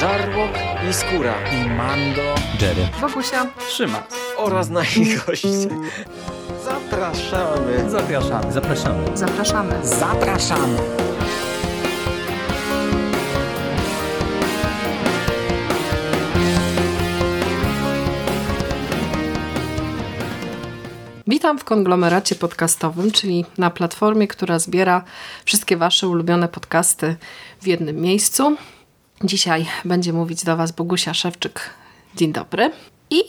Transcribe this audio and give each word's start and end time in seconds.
Żarłok 0.00 0.50
i 0.90 0.92
Skóra 0.92 1.34
i 1.52 1.70
Mando, 1.70 2.34
Jerry, 2.60 2.88
Bogusia, 3.00 3.46
Trzyma 3.68 4.02
oraz 4.36 4.68
nasi 4.68 5.16
goście. 5.26 5.48
Zapraszamy. 6.64 7.90
Zapraszamy. 7.90 8.52
Zapraszamy. 8.52 9.16
zapraszamy. 9.16 9.86
Zapraszamy. 9.86 10.78
Witam 21.26 21.58
w 21.58 21.64
konglomeracie 21.64 22.34
podcastowym, 22.34 23.10
czyli 23.10 23.44
na 23.58 23.70
platformie, 23.70 24.28
która 24.28 24.58
zbiera 24.58 25.04
wszystkie 25.44 25.76
Wasze 25.76 26.08
ulubione 26.08 26.48
podcasty 26.48 27.16
w 27.60 27.66
jednym 27.66 27.96
miejscu. 27.96 28.56
Dzisiaj 29.24 29.66
będzie 29.84 30.12
mówić 30.12 30.44
do 30.44 30.56
Was 30.56 30.72
Bogusia 30.72 31.14
Szewczyk. 31.14 31.70
Dzień 32.16 32.32
dobry. 32.32 32.72
I 33.10 33.22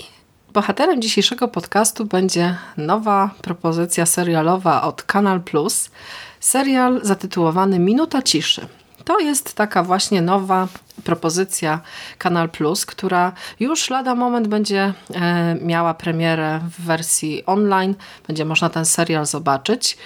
bohaterem 0.53 1.01
dzisiejszego 1.01 1.47
podcastu 1.47 2.05
będzie 2.05 2.57
nowa 2.77 3.29
propozycja 3.41 4.05
serialowa 4.05 4.81
od 4.81 5.03
Kanal 5.03 5.41
Plus. 5.41 5.89
Serial 6.39 6.99
zatytułowany 7.03 7.79
Minuta 7.79 8.21
Ciszy. 8.21 8.67
To 9.05 9.19
jest 9.19 9.53
taka 9.53 9.83
właśnie 9.83 10.21
nowa 10.21 10.67
propozycja 11.03 11.79
Kanal 12.17 12.49
Plus, 12.49 12.85
która 12.85 13.31
już 13.59 13.89
lada 13.89 14.15
moment 14.15 14.47
będzie 14.47 14.93
e, 15.13 15.55
miała 15.61 15.93
premierę 15.93 16.59
w 16.77 16.85
wersji 16.85 17.45
online. 17.45 17.95
Będzie 18.27 18.45
można 18.45 18.69
ten 18.69 18.85
serial 18.85 19.25
zobaczyć. 19.25 19.97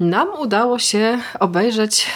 Nam 0.00 0.28
udało 0.38 0.78
się 0.78 1.18
obejrzeć 1.40 2.06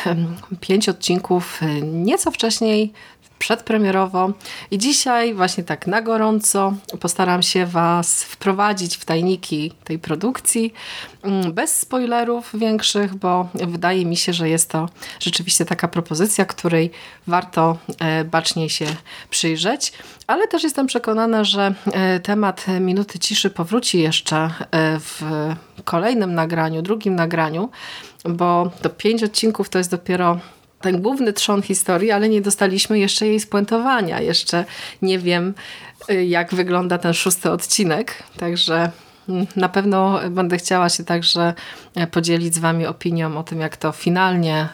pięć 0.60 0.88
odcinków 0.88 1.62
e, 1.62 1.80
nieco 1.82 2.30
wcześniej, 2.30 2.92
przedpremierowo. 3.40 4.32
I 4.70 4.78
dzisiaj 4.78 5.34
właśnie 5.34 5.64
tak 5.64 5.86
na 5.86 6.02
gorąco 6.02 6.74
postaram 7.00 7.42
się 7.42 7.66
Was 7.66 8.24
wprowadzić 8.24 8.96
w 8.96 9.04
tajniki 9.04 9.72
tej 9.84 9.98
produkcji 9.98 10.72
mm, 11.22 11.52
bez 11.52 11.78
spoilerów 11.78 12.50
większych, 12.54 13.14
bo 13.14 13.48
wydaje 13.54 14.06
mi 14.06 14.16
się, 14.16 14.32
że 14.32 14.48
jest 14.48 14.70
to 14.70 14.88
rzeczywiście 15.20 15.64
taka 15.64 15.88
propozycja, 15.88 16.44
której 16.44 16.90
warto 17.26 17.78
e, 17.98 18.24
baczniej 18.24 18.70
się 18.70 18.86
przyjrzeć, 19.30 19.92
ale 20.26 20.48
też 20.48 20.62
jestem 20.62 20.86
przekonana, 20.86 21.44
że 21.44 21.74
e, 21.92 22.20
temat 22.20 22.66
Minuty 22.80 23.18
Ciszy 23.18 23.50
powróci 23.50 24.00
jeszcze 24.00 24.36
e, 24.36 24.50
w 25.00 25.22
kolejnym 25.84 26.34
nagraniu, 26.34 26.82
drugim 26.82 27.14
nagraniu, 27.14 27.70
bo 28.24 28.70
to 28.82 28.90
pięć 28.90 29.22
odcinków 29.22 29.68
to 29.68 29.78
jest 29.78 29.90
dopiero 29.90 30.38
ten 30.80 31.02
główny 31.02 31.32
trzon 31.32 31.62
historii, 31.62 32.10
ale 32.10 32.28
nie 32.28 32.40
dostaliśmy 32.40 32.98
jeszcze 32.98 33.26
jej 33.26 33.40
spuentowania. 33.40 34.20
Jeszcze 34.20 34.64
nie 35.02 35.18
wiem, 35.18 35.54
y, 36.10 36.24
jak 36.24 36.54
wygląda 36.54 36.98
ten 36.98 37.14
szósty 37.14 37.50
odcinek, 37.50 38.22
także 38.36 38.90
mm, 39.28 39.46
na 39.56 39.68
pewno 39.68 40.20
będę 40.30 40.56
chciała 40.56 40.88
się 40.88 41.04
także 41.04 41.54
e, 41.94 42.06
podzielić 42.06 42.54
z 42.54 42.58
Wami 42.58 42.86
opinią 42.86 43.38
o 43.38 43.42
tym, 43.42 43.60
jak 43.60 43.76
to 43.76 43.92
finalnie 43.92 44.68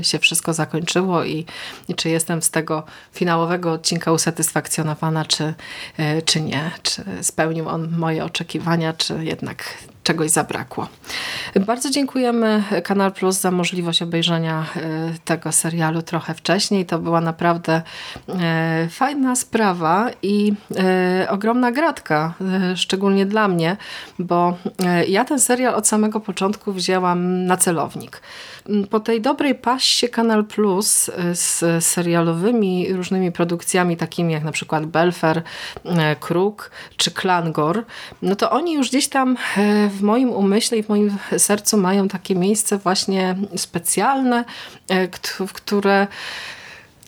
y, 0.00 0.04
się 0.04 0.18
wszystko 0.18 0.54
zakończyło 0.54 1.24
i, 1.24 1.46
i 1.88 1.94
czy 1.94 2.08
jestem 2.08 2.42
z 2.42 2.50
tego 2.50 2.82
finałowego 3.12 3.72
odcinka 3.72 4.12
usatysfakcjonowana, 4.12 5.24
czy, 5.24 5.44
y, 5.98 6.22
czy 6.22 6.40
nie. 6.40 6.70
Czy 6.82 7.04
spełnił 7.22 7.68
on 7.68 7.90
moje 7.98 8.24
oczekiwania, 8.24 8.92
czy 8.92 9.24
jednak 9.24 9.64
czegoś 10.08 10.30
zabrakło. 10.30 10.88
Bardzo 11.66 11.90
dziękujemy 11.90 12.62
Kanal 12.84 13.12
Plus 13.12 13.40
za 13.40 13.50
możliwość 13.50 14.02
obejrzenia 14.02 14.66
e, 14.76 14.80
tego 15.24 15.52
serialu 15.52 16.02
trochę 16.02 16.34
wcześniej. 16.34 16.86
To 16.86 16.98
była 16.98 17.20
naprawdę 17.20 17.82
e, 18.28 18.88
fajna 18.90 19.36
sprawa 19.36 20.10
i 20.22 20.52
e, 20.76 21.30
ogromna 21.30 21.72
gratka, 21.72 22.34
szczególnie 22.74 23.26
dla 23.26 23.48
mnie, 23.48 23.76
bo 24.18 24.56
ja 25.08 25.24
ten 25.24 25.40
serial 25.40 25.74
od 25.74 25.88
samego 25.88 26.20
początku 26.20 26.72
wzięłam 26.72 27.46
na 27.46 27.56
celownik. 27.56 28.22
Po 28.90 29.00
tej 29.00 29.20
dobrej 29.20 29.54
paście 29.54 30.08
Kanal 30.08 30.44
Plus 30.44 31.10
z 31.32 31.84
serialowymi 31.84 32.92
różnymi 32.92 33.32
produkcjami, 33.32 33.96
takimi 33.96 34.32
jak 34.32 34.44
na 34.44 34.52
przykład 34.52 34.86
Belfer, 34.86 35.42
Kruk 36.20 36.70
czy 36.96 37.10
Klangor, 37.10 37.84
no 38.22 38.36
to 38.36 38.50
oni 38.50 38.74
już 38.74 38.88
gdzieś 38.88 39.08
tam 39.08 39.36
w 39.90 40.02
moim 40.02 40.30
umyśle 40.30 40.78
i 40.78 40.82
w 40.82 40.88
moim 40.88 41.16
sercu 41.38 41.76
mają 41.76 42.08
takie 42.08 42.34
miejsce 42.34 42.78
właśnie 42.78 43.36
specjalne, 43.56 44.44
w 45.46 45.52
które 45.52 46.06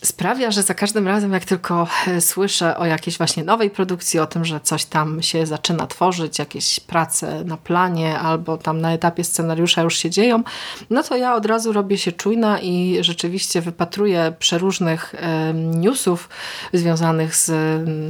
sprawia, 0.04 0.50
że 0.50 0.62
za 0.62 0.74
każdym 0.74 1.08
razem, 1.08 1.32
jak 1.32 1.44
tylko 1.44 1.88
e, 2.06 2.20
słyszę 2.20 2.76
o 2.76 2.86
jakiejś 2.86 3.18
właśnie 3.18 3.44
nowej 3.44 3.70
produkcji, 3.70 4.20
o 4.20 4.26
tym, 4.26 4.44
że 4.44 4.60
coś 4.60 4.84
tam 4.84 5.22
się 5.22 5.46
zaczyna 5.46 5.86
tworzyć, 5.86 6.38
jakieś 6.38 6.80
prace 6.80 7.44
na 7.44 7.56
planie 7.56 8.18
albo 8.18 8.56
tam 8.56 8.80
na 8.80 8.92
etapie 8.92 9.24
scenariusza 9.24 9.82
już 9.82 9.96
się 9.96 10.10
dzieją, 10.10 10.42
no 10.90 11.02
to 11.02 11.16
ja 11.16 11.34
od 11.34 11.46
razu 11.46 11.72
robię 11.72 11.98
się 11.98 12.12
czujna 12.12 12.60
i 12.60 12.98
rzeczywiście 13.00 13.60
wypatruję 13.60 14.32
przeróżnych 14.38 15.14
newsów 15.54 16.28
związanych 16.72 17.36
z 17.36 17.50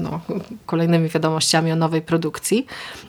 no, 0.02 0.20
kolejnymi 0.66 1.08
wiadomościami 1.08 1.72
o 1.72 1.76
nowej 1.76 2.02
produkcji. 2.02 2.66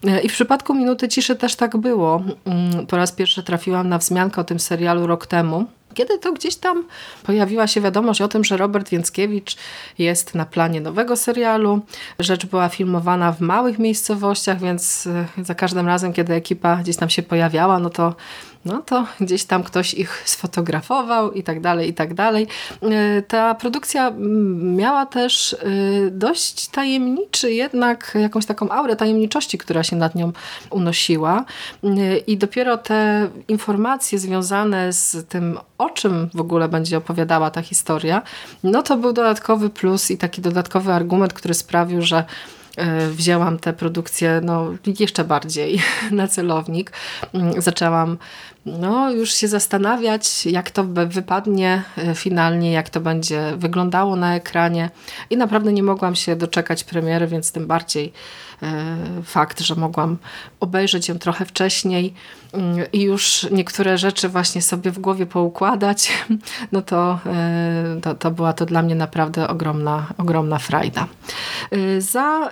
E, 0.08 0.22
I 0.22 0.30
w 0.30 0.34
przypadku 0.34 0.74
Minuty 0.74 1.08
Ciszy 1.08 1.36
też 1.36 1.56
tak 1.56 1.78
było. 1.78 2.22
Mm, 2.46 2.88
po 2.88 2.98
raz 2.98 3.12
pierwszy 3.12 3.44
trafiłam 3.44 3.90
na 3.90 3.98
wzmiankę 3.98 4.42
o 4.42 4.44
tym 4.44 4.60
serialu 4.60 5.08
rok 5.08 5.28
temu. 5.28 5.66
Kiedy 5.94 6.20
to 6.20 6.34
gdzieś 6.34 6.56
tam 6.56 6.84
pojawiła 7.24 7.68
się 7.68 7.82
wiadomość 7.82 8.22
o 8.22 8.28
tym, 8.28 8.44
że 8.44 8.58
Robert 8.58 8.90
Więckiewicz 8.90 9.58
jest 9.98 10.36
na 10.36 10.46
planie 10.46 10.82
nowego 10.82 11.16
serialu. 11.16 11.82
Rzecz 12.20 12.46
była 12.46 12.70
filmowana 12.70 13.32
w 13.32 13.42
małych 13.42 13.80
miejscowościach, 13.80 14.60
więc 14.60 15.08
e, 15.08 15.44
za 15.44 15.56
każdym 15.56 15.88
razem, 15.88 16.14
kiedy 16.14 16.34
ekipa 16.34 16.76
gdzieś 16.76 16.98
tam 16.98 17.10
się 17.10 17.24
pojawiała, 17.24 17.80
no 17.80 17.90
to 17.90 18.16
no 18.66 18.82
to 18.82 19.06
gdzieś 19.20 19.44
tam 19.44 19.64
ktoś 19.64 19.94
ich 19.94 20.24
sfotografował 20.26 21.32
i 21.32 21.44
tak 21.44 21.62
dalej, 21.62 21.90
i 21.90 21.94
tak 21.94 22.14
dalej. 22.14 22.48
E, 22.82 23.22
ta 23.22 23.56
produkcja 23.56 24.12
miała 24.58 25.06
też 25.06 25.54
e, 25.54 25.58
dość 26.12 26.68
tajemniczy 26.68 27.52
jednak 27.52 28.18
jakąś 28.22 28.46
taką 28.46 28.70
aurę 28.70 28.96
tajemniczości, 28.96 29.58
która 29.58 29.84
się 29.84 29.96
nad 29.96 30.16
nią 30.16 30.32
unosiła 30.70 31.46
e, 31.84 32.18
i 32.18 32.38
dopiero 32.38 32.78
te 32.78 33.30
informacje 33.48 34.20
związane 34.20 34.94
z 34.94 35.28
tym, 35.30 35.60
o 35.78 35.90
czym 35.90 36.30
w 36.34 36.42
ogóle 36.42 36.70
będzie 36.70 36.98
opowiadała 36.98 37.52
ta 37.52 37.62
historia, 37.62 38.22
no 38.64 38.84
to 38.84 38.98
był 38.98 39.14
dodatkowy 39.14 39.70
plus 39.70 40.12
i 40.12 40.18
taki 40.18 40.42
dodatkowy 40.42 40.94
argument, 40.94 41.34
który 41.34 41.54
sprawił, 41.54 42.02
że 42.02 42.24
wzięłam 43.10 43.60
tę 43.60 43.74
produkcję 43.74 44.42
no, 44.44 44.68
jeszcze 45.00 45.24
bardziej 45.24 45.82
na 46.12 46.28
celownik. 46.28 46.92
Mm, 47.34 47.62
zaczęłam 47.62 48.18
no, 48.66 49.12
już 49.12 49.34
się 49.34 49.48
zastanawiać, 49.48 50.46
jak 50.46 50.72
to 50.72 50.84
wypadnie 51.08 51.84
e, 51.98 52.16
finalnie, 52.16 52.72
jak 52.72 52.90
to 52.90 53.00
będzie 53.00 53.54
wyglądało 53.58 54.16
na 54.16 54.36
ekranie 54.36 54.90
i 55.30 55.38
naprawdę 55.38 55.74
nie 55.74 55.84
mogłam 55.84 56.16
się 56.16 56.36
doczekać 56.36 56.84
premiery, 56.84 57.28
więc 57.28 57.52
tym 57.52 57.68
bardziej 57.68 58.14
e, 58.64 58.98
fakt, 59.24 59.60
że 59.60 59.76
mogłam 59.76 60.18
obejrzeć 60.60 61.10
ją 61.10 61.20
trochę 61.20 61.46
wcześniej 61.46 62.14
mm, 62.54 62.86
i 62.94 63.02
już 63.02 63.48
niektóre 63.52 63.98
rzeczy 63.98 64.30
właśnie 64.30 64.62
sobie 64.62 64.92
w 64.92 65.00
głowie 65.00 65.26
poukładać, 65.26 66.12
no 66.72 66.82
to, 66.82 67.20
to, 68.02 68.16
to 68.16 68.32
była 68.32 68.54
to 68.54 68.66
dla 68.66 68.82
mnie 68.82 68.96
naprawdę 68.96 69.48
ogromna, 69.48 70.08
ogromna 70.18 70.60
frajda. 70.60 71.08
Za 72.00 72.50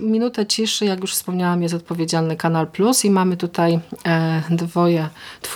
minutę 0.00 0.46
ciszy, 0.46 0.84
jak 0.84 1.00
już 1.00 1.12
wspomniałam, 1.12 1.62
jest 1.62 1.74
odpowiedzialny 1.74 2.36
Kanal 2.36 2.66
Plus 2.66 3.04
i 3.04 3.10
mamy 3.10 3.36
tutaj 3.36 3.80
e, 4.06 4.42
dwoje 4.50 5.08
twórców. 5.42 5.51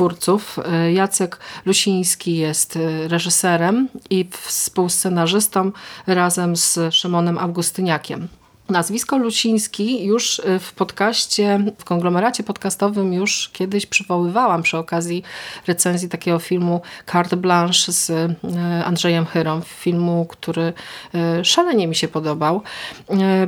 E, 0.65 0.93
Jacek 0.93 1.39
Lusiński 1.67 2.37
jest 2.37 2.77
e, 2.77 3.09
reżyserem 3.09 3.89
i 4.11 4.29
współscenarzystą 4.31 5.73
razem 6.07 6.57
z 6.57 6.95
Szymonem 6.95 7.39
Augustyniakiem. 7.39 8.29
Nazwisko 8.69 9.19
Luciński 9.19 10.05
już 10.05 10.43
w 10.61 10.73
podcaście, 10.73 11.61
w 11.79 11.85
konglomeracie 11.85 12.43
podcastowym 12.43 13.13
już 13.13 13.51
kiedyś 13.53 13.87
przywoływałam 13.87 14.63
przy 14.63 14.79
okazji 14.79 15.23
recenzji 15.67 16.09
takiego 16.09 16.39
filmu 16.39 16.81
Carte 17.13 17.37
Blanche 17.37 17.93
z 17.93 18.33
Andrzejem 18.85 19.27
Chyrą, 19.27 19.61
filmu, 19.61 20.27
który 20.31 20.73
szalenie 21.43 21.87
mi 21.87 21.95
się 21.95 22.09
podobał, 22.09 22.63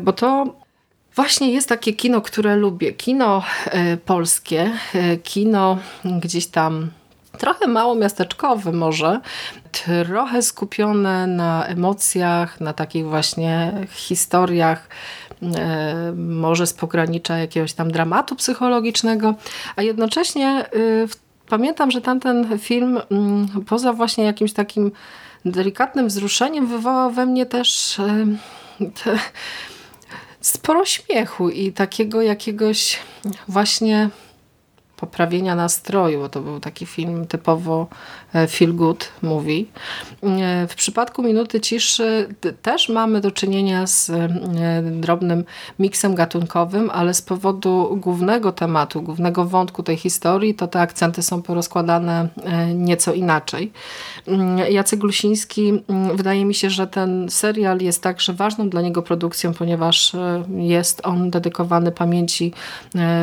bo 0.01 0.13
to 0.13 0.55
Właśnie 1.19 1.53
jest 1.53 1.69
takie 1.69 1.93
kino, 1.93 2.21
które 2.21 2.57
lubię. 2.57 2.93
Kino 2.93 3.43
e, 3.67 3.97
polskie, 3.97 4.73
e, 4.95 5.17
kino 5.17 5.79
gdzieś 6.05 6.47
tam 6.47 6.91
trochę 7.39 7.67
mało 7.67 7.95
miasteczkowe 7.95 8.73
może, 8.73 9.21
trochę 9.73 10.43
skupione 10.43 11.27
na 11.27 11.67
emocjach, 11.67 12.61
na 12.61 12.73
takich 12.73 13.07
właśnie 13.07 13.73
historiach, 13.91 14.89
e, 15.43 16.13
może 16.17 16.67
z 16.67 16.73
pogranicza 16.73 17.39
jakiegoś 17.39 17.73
tam 17.73 17.91
dramatu 17.91 18.37
psychologicznego, 18.37 19.35
a 19.77 19.83
jednocześnie 19.83 20.65
pamiętam, 21.49 21.91
że 21.91 22.01
tamten 22.01 22.59
film 22.59 23.01
mm, 23.11 23.49
poza 23.67 23.93
właśnie 23.93 24.25
jakimś 24.25 24.53
takim 24.53 24.93
delikatnym 25.45 26.09
wzruszeniem 26.09 26.67
wywołał 26.67 27.11
we 27.11 27.27
mnie 27.27 27.47
też 27.47 27.97
te, 29.05 29.19
sporo 30.41 30.85
śmiechu 30.85 31.49
i 31.51 31.73
takiego 31.73 32.23
jakiegoś 32.23 32.99
właśnie 33.49 34.11
poprawienia 35.01 35.55
nastroju, 35.55 36.21
bo 36.21 36.29
to 36.29 36.41
był 36.41 36.61
taki 36.61 36.87
film 36.87 37.27
typowo 37.27 37.87
e, 38.35 38.47
feel 38.47 38.75
good 38.75 39.09
movie. 39.23 39.65
E, 40.23 40.67
w 40.67 40.75
przypadku 40.75 41.23
Minuty 41.23 41.61
Ciszy 41.61 42.29
też 42.63 42.89
mamy 42.89 43.21
do 43.21 43.31
czynienia 43.31 43.87
z 43.87 44.11
e, 44.11 44.29
drobnym 44.83 45.45
miksem 45.79 46.15
gatunkowym, 46.15 46.91
ale 46.91 47.15
z 47.15 47.23
powodu 47.23 47.99
głównego 48.01 48.53
tematu, 48.53 49.03
głównego 49.03 49.45
wątku 49.45 49.83
tej 49.83 49.97
historii, 49.97 50.55
to 50.55 50.67
te 50.67 50.81
akcenty 50.81 51.23
są 51.23 51.43
porozkładane 51.43 52.29
nieco 52.75 53.13
inaczej. 53.13 53.73
Mm, 54.27 54.59
Jacek 54.59 55.01
Glusiński, 55.01 55.83
mm, 55.89 56.17
wydaje 56.17 56.45
mi 56.45 56.55
się, 56.55 56.71
że 56.71 56.87
ten 56.87 57.31
serial 57.31 57.81
jest 57.81 58.03
także 58.03 58.33
ważną 58.33 58.69
dla 58.69 58.83
niego 58.83 59.03
produkcją, 59.03 59.55
ponieważ 59.55 60.13
jest 60.57 61.01
on 61.07 61.31
dedykowany 61.31 61.93
pamięci 61.93 62.53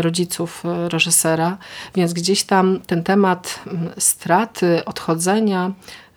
rodziców 0.01 0.63
reżysera. 0.89 1.57
Więc 1.95 2.13
gdzieś 2.13 2.43
tam 2.43 2.79
ten 2.87 3.03
temat 3.03 3.59
mm, 3.67 3.89
straty, 3.97 4.85
odchodzenia, 4.85 5.71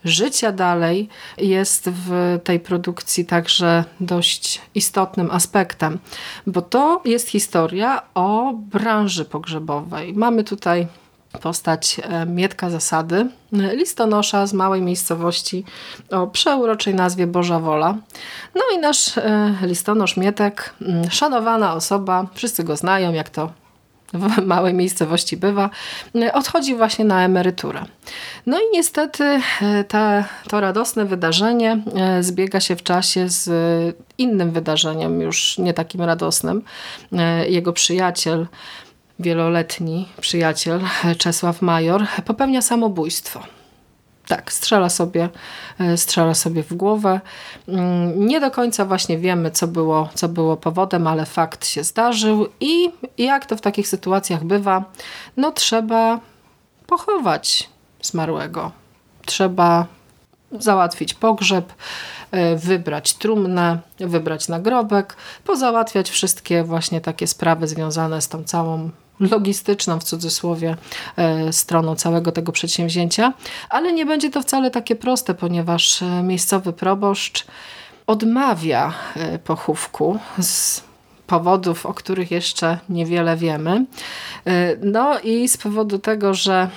życia 0.04 0.52
dalej 0.52 1.08
jest 1.38 1.90
w 1.90 2.38
tej 2.44 2.60
produkcji 2.60 3.24
także 3.24 3.84
dość 4.00 4.60
istotnym 4.74 5.30
aspektem, 5.30 5.98
bo 6.46 6.62
to 6.62 7.02
jest 7.04 7.28
historia 7.28 8.02
o 8.14 8.52
branży 8.54 9.24
pogrzebowej. 9.24 10.14
Mamy 10.14 10.44
tutaj 10.44 10.86
postać 11.42 12.00
e, 12.02 12.26
Mietka 12.26 12.70
Zasady, 12.70 13.26
listonosza 13.52 14.46
z 14.46 14.52
małej 14.52 14.82
miejscowości 14.82 15.64
o 16.10 16.26
przeuroczej 16.26 16.94
nazwie 16.94 17.26
Boża 17.26 17.58
Wola. 17.58 17.96
No 18.54 18.62
i 18.74 18.78
nasz 18.78 19.18
e, 19.18 19.54
listonosz 19.62 20.16
Mietek, 20.16 20.74
mm, 20.82 21.10
szanowana 21.10 21.74
osoba, 21.74 22.26
wszyscy 22.34 22.64
go 22.64 22.76
znają, 22.76 23.12
jak 23.12 23.30
to 23.30 23.50
w 24.14 24.46
małej 24.46 24.75
miejscowości 24.75 25.37
bywa, 25.37 25.70
odchodzi 26.32 26.75
właśnie 26.75 27.05
na 27.05 27.25
emeryturę. 27.25 27.84
No 28.46 28.58
i 28.58 28.62
niestety 28.72 29.40
ta, 29.88 30.25
to 30.49 30.60
radosne 30.60 31.05
wydarzenie 31.05 31.82
e, 31.96 32.22
zbiega 32.22 32.60
się 32.60 32.76
w 32.76 32.82
czasie 32.82 33.28
z 33.28 33.50
innym 34.19 34.50
wydarzeniem, 34.50 35.20
już 35.20 35.58
nie 35.58 35.75
takim 35.75 36.02
radosnym. 36.02 36.62
Jego 37.49 37.72
przyjaciel, 37.72 38.46
wieloletni 39.19 40.08
przyjaciel 40.20 40.81
Czesław 41.19 41.62
Major 41.62 42.06
popełnia 42.26 42.62
samobójstwo. 42.62 43.57
Tak, 44.28 44.52
strzela 44.52 44.88
sobie, 44.88 45.28
e, 45.80 45.96
strzela 45.96 46.34
sobie 46.34 46.62
w 46.62 46.75
głowę. 46.75 47.20
Mm, 47.69 48.26
nie 48.26 48.40
do 48.40 48.50
końca 48.50 48.84
właśnie 48.84 49.19
wiemy, 49.19 49.50
co 49.50 49.66
było, 49.66 50.08
co 50.14 50.28
było 50.28 50.56
powodem, 50.56 51.06
ale 51.06 51.26
fakt 51.26 51.66
się 51.66 51.84
zdarzył 51.84 52.46
i 52.60 52.90
jak 53.19 53.46
to 53.46 53.56
w 53.56 53.60
takich 53.60 53.88
sytuacjach 53.88 54.44
bywa, 54.44 54.84
no 55.36 55.52
trzeba 55.52 56.20
pochować 56.86 57.70
zmarłego. 58.02 58.70
Trzeba 59.26 59.86
załatwić 60.52 61.14
pogrzeb, 61.14 61.72
e, 62.30 62.56
wybrać 62.56 63.14
trumnę, 63.14 63.78
wybrać 64.00 64.48
nagrobek, 64.48 65.16
pozałatwiać 65.44 66.10
wszystkie 66.10 66.64
właśnie 66.64 67.00
takie 67.00 67.26
sprawy 67.26 67.69
związane 67.69 68.22
z 68.22 68.28
tą 68.28 68.44
całą 68.44 68.90
logistyczną 69.20 70.00
w 70.00 70.04
cudzysłowie 70.04 70.76
e, 71.16 71.52
stroną 71.52 71.96
całego 71.96 72.32
tego 72.32 72.52
przedsięwzięcia, 72.52 73.32
ale 73.70 73.92
nie 73.92 74.06
będzie 74.06 74.30
to 74.30 74.42
wcale 74.42 74.70
takie 74.70 74.96
proste, 74.96 75.34
ponieważ 75.34 76.02
e, 76.02 76.22
miejscowy 76.22 76.72
proboszcz 76.72 77.46
odmawia 78.06 78.92
e, 79.16 79.38
pochówku 79.38 80.18
z 80.40 80.82
powodów, 81.26 81.86
o 81.86 81.94
których 81.94 82.30
jeszcze 82.30 82.78
niewiele 82.88 83.36
wiemy. 83.36 83.84
No 84.82 85.18
i 85.18 85.48
z 85.48 85.56
powodu 85.56 85.98
tego, 85.98 86.34
że 86.34 86.68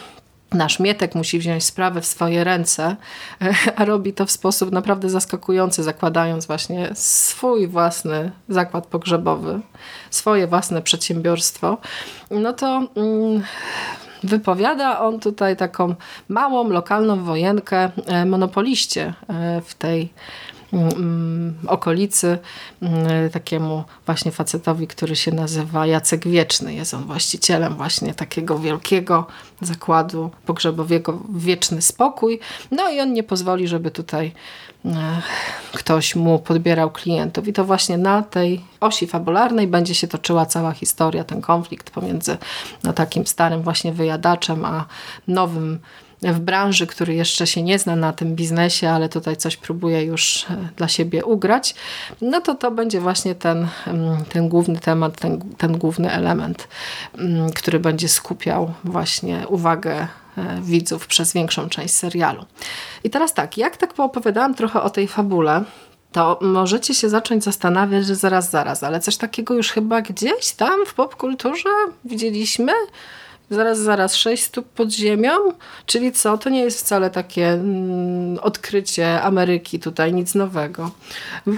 nasz 0.54 0.80
Mietek 0.80 1.16
musi 1.16 1.40
wziąć 1.40 1.64
sprawę 1.64 2.02
w 2.02 2.06
swoje 2.06 2.44
ręce, 2.44 2.96
a 3.76 3.86
robi 3.86 4.14
to 4.14 4.26
w 4.26 4.32
sposób 4.32 4.72
naprawdę 4.72 5.10
zaskakujący, 5.10 5.84
zakładając 5.84 6.46
właśnie 6.46 6.90
swój 6.94 7.68
własny 7.68 8.32
zakład 8.50 8.88
pogrzebowy, 8.88 9.60
swoje 10.10 10.48
własne 10.48 10.82
przedsiębiorstwo, 10.82 11.78
no 12.32 12.54
to 12.54 12.88
mm, 12.96 13.44
wypowiada 14.24 15.00
on 15.00 15.20
tutaj 15.20 15.58
taką 15.58 15.96
małą, 16.30 16.70
lokalną 16.70 17.24
wojenkę 17.24 17.90
e, 18.06 18.26
monopoliście 18.26 19.14
e, 19.28 19.62
w 19.66 19.74
tej 19.74 20.14
okolicy 21.68 22.38
mm, 22.82 23.30
takiemu 23.30 23.84
właśnie 24.06 24.32
facetowi, 24.32 24.88
który 24.88 25.16
się 25.16 25.32
nazywa 25.32 25.86
Jacek 25.86 26.28
Wieczny. 26.28 26.74
Jest 26.74 26.94
on 26.94 27.04
właścicielem 27.04 27.76
właśnie 27.76 28.14
takiego 28.14 28.60
wielkiego 28.60 29.28
zakładu 29.62 30.32
pogrzebowego 30.46 31.20
Wieczny 31.36 31.82
Spokój. 31.82 32.40
No 32.72 32.92
i 32.92 33.00
on 33.00 33.14
nie 33.14 33.24
pozwoli, 33.24 33.68
żeby 33.68 33.92
tutaj 33.92 34.32
e, 34.86 35.22
ktoś 35.74 36.16
mu 36.16 36.40
podbierał 36.40 36.92
klientów. 36.92 37.48
I 37.48 37.54
to 37.54 37.66
właśnie 37.66 37.98
na 37.98 38.22
tej 38.22 38.62
osi 38.80 39.08
fabularnej 39.08 39.68
będzie 39.68 39.96
się 39.96 40.08
toczyła 40.08 40.46
cała 40.46 40.72
historia, 40.72 41.24
ten 41.24 41.42
konflikt 41.42 41.90
pomiędzy 41.90 42.38
no, 42.84 42.94
takim 42.94 43.28
starym 43.28 43.62
właśnie 43.62 43.94
wyjadaczem, 43.94 44.66
a 44.66 44.86
nowym 45.28 45.80
w 46.22 46.40
branży, 46.40 46.88
który 46.88 47.14
jeszcze 47.14 47.48
się 47.48 47.64
nie 47.64 47.80
zna 47.80 47.96
na 47.96 48.14
tym 48.14 48.36
biznesie, 48.36 48.90
ale 48.90 49.10
tutaj 49.10 49.38
coś 49.38 49.58
próbuje 49.58 50.04
już 50.04 50.46
e, 50.50 50.70
dla 50.76 50.88
siebie 50.88 51.26
ugrać, 51.26 51.76
no 52.22 52.42
to 52.42 52.56
to 52.56 52.72
będzie 52.72 53.00
właśnie 53.00 53.36
ten, 53.36 53.68
mm, 53.88 54.26
ten 54.26 54.50
główny 54.50 54.80
temat, 54.80 55.20
ten, 55.20 55.42
ten 55.58 55.78
główny 55.78 56.12
element, 56.12 56.68
mm, 57.18 57.52
który 57.52 57.80
będzie 57.80 58.08
skupiał 58.08 58.74
właśnie 58.84 59.48
uwagę 59.48 60.08
e, 60.38 60.62
widzów 60.62 61.08
przez 61.08 61.34
większą 61.34 61.70
część 61.70 61.94
serialu. 61.94 62.46
I 63.04 63.10
teraz 63.10 63.34
tak, 63.34 63.58
jak 63.58 63.78
tak 63.78 63.94
poopowiadałam 63.94 64.56
trochę 64.56 64.82
o 64.82 64.90
tej 64.90 65.08
fabule, 65.08 65.64
to 66.12 66.40
możecie 66.42 66.96
się 66.96 67.10
zacząć 67.10 67.44
zastanawiać, 67.44 68.06
że 68.06 68.16
zaraz, 68.16 68.50
zaraz, 68.50 68.84
ale 68.84 69.00
coś 69.00 69.18
takiego 69.18 69.54
już 69.54 69.72
chyba 69.72 70.02
gdzieś 70.02 70.52
tam 70.52 70.86
w 70.86 70.94
popkulturze 70.94 71.70
widzieliśmy? 72.06 72.72
Zaraz, 73.52 73.80
zaraz, 73.80 74.16
sześć 74.16 74.44
stóp 74.44 74.68
pod 74.70 74.92
ziemią, 74.92 75.32
czyli 75.86 76.12
co? 76.12 76.38
To 76.38 76.50
nie 76.50 76.60
jest 76.60 76.80
wcale 76.80 77.10
takie 77.10 77.48
mm, 77.48 78.40
odkrycie 78.40 79.22
Ameryki 79.22 79.80
tutaj, 79.80 80.14
nic 80.14 80.36
nowego. 80.36 80.92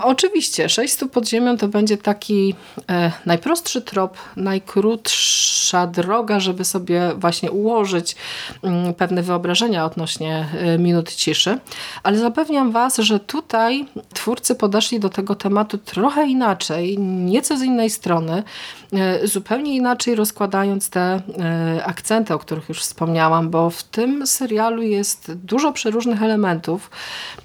Oczywiście, 0.01 0.69
sześć 0.69 0.93
stóp 0.93 1.11
pod 1.11 1.27
ziemią 1.27 1.57
to 1.57 1.67
będzie 1.67 1.97
taki 1.97 2.55
e, 2.89 3.11
najprostszy 3.25 3.81
trop, 3.81 4.17
najkrótsza 4.35 5.87
droga, 5.87 6.39
żeby 6.39 6.65
sobie 6.65 7.11
właśnie 7.17 7.51
ułożyć 7.51 8.15
mm, 8.63 8.93
pewne 8.93 9.23
wyobrażenia 9.23 9.85
odnośnie 9.85 10.47
e, 10.59 10.77
minut 10.77 11.15
ciszy, 11.15 11.59
ale 12.03 12.17
zapewniam 12.17 12.71
Was, 12.71 12.97
że 12.97 13.19
tutaj 13.19 13.85
twórcy 14.13 14.55
podeszli 14.55 14.99
do 14.99 15.09
tego 15.09 15.35
tematu 15.35 15.77
trochę 15.77 16.27
inaczej, 16.27 16.99
nieco 16.99 17.57
z 17.57 17.61
innej 17.61 17.89
strony, 17.89 18.43
zupełnie 19.23 19.75
inaczej 19.75 20.15
rozkładając 20.15 20.89
te 20.89 21.21
e, 21.39 21.85
akcenty, 21.85 22.33
o 22.33 22.39
których 22.39 22.69
już 22.69 22.81
wspomniałam, 22.81 23.49
bo 23.49 23.69
w 23.69 23.83
tym 23.83 24.27
serialu 24.27 24.81
jest 24.81 25.33
dużo 25.33 25.71
przeróżnych 25.71 26.23
elementów 26.23 26.91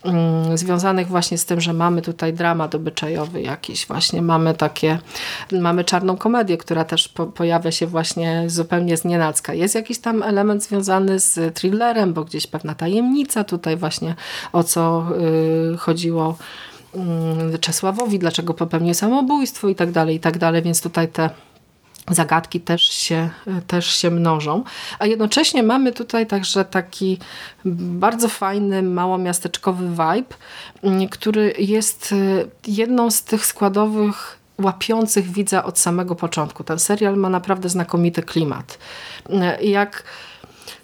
mm, 0.05 0.59
związanych 0.59 1.09
właśnie 1.09 1.38
z 1.38 1.45
tym, 1.45 1.61
że 1.61 1.73
mamy 1.73 2.02
tutaj 2.02 2.33
dramat 2.33 2.75
obyczajowy 2.75 3.43
jakiś, 3.43 3.87
właśnie 3.87 4.23
mamy 4.23 4.55
takie, 4.55 4.99
mamy 5.52 5.85
czarną 5.85 6.17
komedię, 6.17 6.57
która 6.59 6.85
też 6.85 7.09
po, 7.09 7.26
pojawia 7.26 7.73
się 7.73 7.87
właśnie 7.87 8.45
zupełnie 8.47 8.97
z 8.97 9.05
nienacka. 9.05 9.55
Jest 9.55 9.75
jakiś 9.75 9.99
tam 9.99 10.23
element 10.23 10.64
związany 10.64 11.19
z 11.21 11.55
thrillerem, 11.55 12.12
bo 12.12 12.25
gdzieś 12.25 12.47
pewna 12.47 12.75
tajemnica 12.75 13.45
tutaj 13.45 13.76
właśnie 13.76 14.14
o 14.52 14.64
co 14.64 15.07
y, 15.75 15.76
chodziło 15.76 16.37
Czesławowi, 17.61 18.18
dlaczego 18.18 18.54
popełnił 18.54 18.95
samobójstwo 18.95 19.68
i 19.68 19.75
tak 19.75 19.90
dalej, 19.90 20.16
i 20.16 20.21
tak 20.21 20.38
dalej, 20.38 20.62
więc 20.62 20.83
tutaj 20.83 21.09
te 21.09 21.30
zagadki 22.11 22.61
też 22.61 22.83
się, 22.83 23.30
też 23.66 23.87
się 23.87 24.11
mnożą. 24.11 24.64
A 24.99 25.07
jednocześnie 25.07 25.62
mamy 25.62 25.92
tutaj 25.92 26.26
także 26.26 26.64
taki 26.64 27.18
bardzo 27.64 28.28
fajny, 28.28 28.83
małomiasteczkowy 28.83 29.88
vibe, 29.88 30.35
mm, 30.83 31.09
który 31.09 31.54
jest 31.59 32.12
y, 32.12 32.50
jedną 32.66 33.11
z 33.11 33.23
tych 33.23 33.47
składowych 33.47 34.38
łapiących 34.59 35.30
widza 35.30 35.64
od 35.64 35.78
samego 35.78 36.14
początku. 36.14 36.64
Ten 36.64 36.78
serial 36.78 37.16
ma 37.16 37.28
naprawdę 37.28 37.68
znakomity 37.68 38.23
klimat. 38.23 38.78
Y, 39.61 39.64
jak 39.64 40.04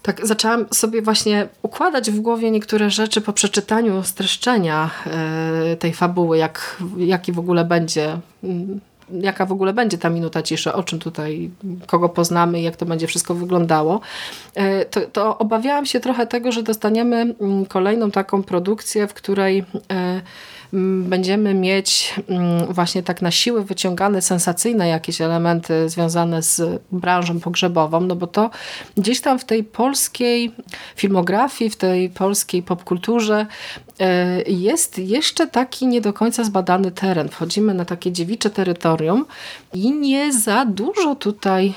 tak 0.04 0.26
zaczęłam 0.26 0.66
sobie 0.73 1.02
właśnie 1.02 1.49
układać 1.62 2.11
w 2.11 2.20
głowie 2.20 2.50
niektóre 2.50 2.90
rzeczy 2.90 3.20
po 3.20 3.32
przeczytaniu 3.32 4.02
streszczenia 4.02 4.90
y, 5.73 5.76
tej 5.76 5.92
fabuły, 5.92 6.38
jak, 6.38 6.76
jaki 6.96 7.32
w 7.32 7.38
ogóle 7.38 7.64
będzie 7.64 8.18
mm, 8.42 8.80
jaka 9.11 9.46
w 9.46 9.52
ogóle 9.52 9.73
będzie 9.73 9.99
ta 9.99 10.11
minuta 10.11 10.42
ciszy, 10.42 10.73
o 10.73 10.82
czym 10.82 10.99
tutaj, 10.99 11.50
kogo 11.87 12.08
poznamy, 12.08 12.61
jak 12.61 12.76
to 12.76 12.87
będzie 12.87 13.06
wszystko 13.06 13.34
wyglądało, 13.34 14.00
e, 14.54 14.84
to, 14.84 15.00
to 15.00 15.38
obawiałam 15.38 15.87
się 15.87 16.00
trochę 16.00 16.26
tego, 16.26 16.52
że 16.52 16.62
dostaniemy 16.62 17.34
mm, 17.40 17.66
kolejną 17.66 18.11
taką 18.11 18.42
produkcję, 18.42 19.06
w 19.06 19.14
której 19.14 19.64
e, 19.92 20.20
będziemy 21.02 21.54
mieć 21.54 22.14
właśnie 22.69 23.02
tak 23.02 23.23
na 23.23 23.31
siłę 23.31 23.64
wyciągane 23.64 24.23
sensacyjne 24.23 24.88
jakieś 24.88 25.21
elementy 25.21 25.88
związane 25.88 26.43
z 26.43 26.83
branżą 26.93 27.40
pogrzebową, 27.40 28.00
no 28.00 28.16
bo 28.16 28.26
to 28.26 28.50
gdzieś 28.97 29.21
tam 29.21 29.38
w 29.38 29.45
tej 29.45 29.64
polskiej 29.64 30.52
filmografii, 30.97 31.71
w 31.71 31.76
tej 31.76 32.11
polskiej 32.11 32.62
popkulturze 32.62 33.47
jest 34.46 34.98
jeszcze 34.98 35.46
taki 35.46 35.86
nie 35.86 36.00
do 36.00 36.12
końca 36.12 36.44
zbadany 36.44 36.90
teren. 36.90 37.28
Wchodzimy 37.28 37.74
na 37.74 37.84
takie 37.84 38.12
dziewicze 38.12 38.50
terytorium 38.50 39.26
i 39.74 39.92
nie 39.92 40.32
za 40.32 40.64
dużo 40.64 41.14
tutaj 41.14 41.74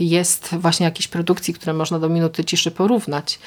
jest 0.00 0.54
właśnie 0.54 0.84
jakichś 0.84 1.08
produkcji, 1.08 1.54
które 1.54 1.72
można 1.72 1.98
do 1.98 2.08
minuty 2.08 2.44
ciszy 2.44 2.70
porównać. 2.70 3.38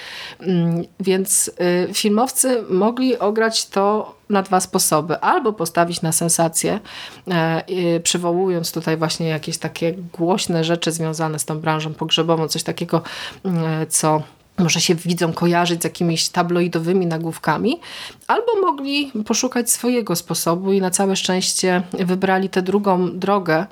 Więc 1.00 1.52
e, 1.58 1.94
filmowcy 1.94 2.64
mogli 2.70 3.20
ograć 3.20 3.66
to 3.66 4.16
na 4.30 4.42
dwa 4.42 4.60
sposoby. 4.60 5.20
Albo 5.20 5.54
postawić 5.54 6.02
na 6.02 6.12
sensację, 6.12 6.80
e, 7.28 8.00
przywołując 8.00 8.72
tutaj 8.72 8.98
właśnie 8.98 9.28
jakieś 9.28 9.58
takie 9.58 9.94
głośne 9.94 10.64
rzeczy 10.64 10.92
związane 10.92 11.40
z 11.40 11.46
tą 11.46 11.60
branżą 11.60 11.94
pogrzebową, 11.94 12.48
coś 12.48 12.64
takiego, 12.64 13.02
e, 13.46 13.86
co 13.86 14.24
może 14.58 14.82
się 14.82 14.96
widzą 14.96 15.34
kojarzyć 15.34 15.82
z 15.82 15.84
jakimiś 15.84 16.30
tabloidowymi 16.30 17.06
nagłówkami, 17.06 17.80
albo 18.28 18.62
mogli 18.62 19.12
poszukać 19.26 19.72
swojego 19.72 20.16
sposobu 20.16 20.74
i 20.74 20.82
na 20.82 20.90
całe 20.90 21.16
szczęście 21.16 21.84
wybrali 21.94 22.50
tę 22.50 22.62
drugą 22.62 23.20
drogę, 23.20 23.66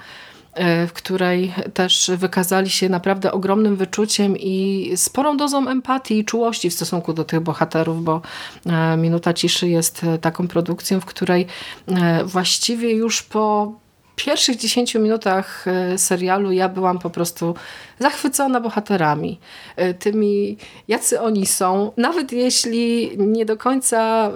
E, 0.56 0.88
w 0.88 0.94
której 0.94 1.54
też 1.74 2.12
wykazali 2.18 2.70
się 2.70 2.90
naprawdę 2.90 3.32
ogromnym 3.32 3.76
wyczuciem 3.76 4.38
i 4.38 4.92
sporą 4.96 5.38
dozą 5.38 5.68
empatii 5.70 6.20
i 6.20 6.26
czułości 6.26 6.70
w 6.70 6.74
stosunku 6.74 7.14
do 7.14 7.24
tych 7.24 7.40
bohaterów, 7.40 8.04
bo 8.04 8.22
e, 8.66 8.98
Minuta 8.98 9.34
Ciszy 9.34 9.68
jest 9.70 10.06
taką 10.22 10.48
produkcją, 10.48 11.00
w 11.00 11.06
której 11.06 11.48
e, 11.88 12.24
właściwie 12.24 12.92
już 12.92 13.24
po 13.24 13.74
pierwszych 14.16 14.58
10 14.58 14.96
minutach 14.96 15.66
serialu 15.98 16.52
ja 16.52 16.70
byłam 16.70 17.00
po 17.00 17.10
prostu 17.10 17.56
zachwycona 18.00 18.62
bohaterami, 18.62 19.40
e, 19.76 19.94
tymi 19.94 20.58
jacy 20.88 21.22
oni 21.22 21.46
są. 21.46 21.92
Nawet 21.98 22.32
jeśli 22.32 23.12
nie 23.18 23.46
do 23.46 23.58
końca, 23.58 24.32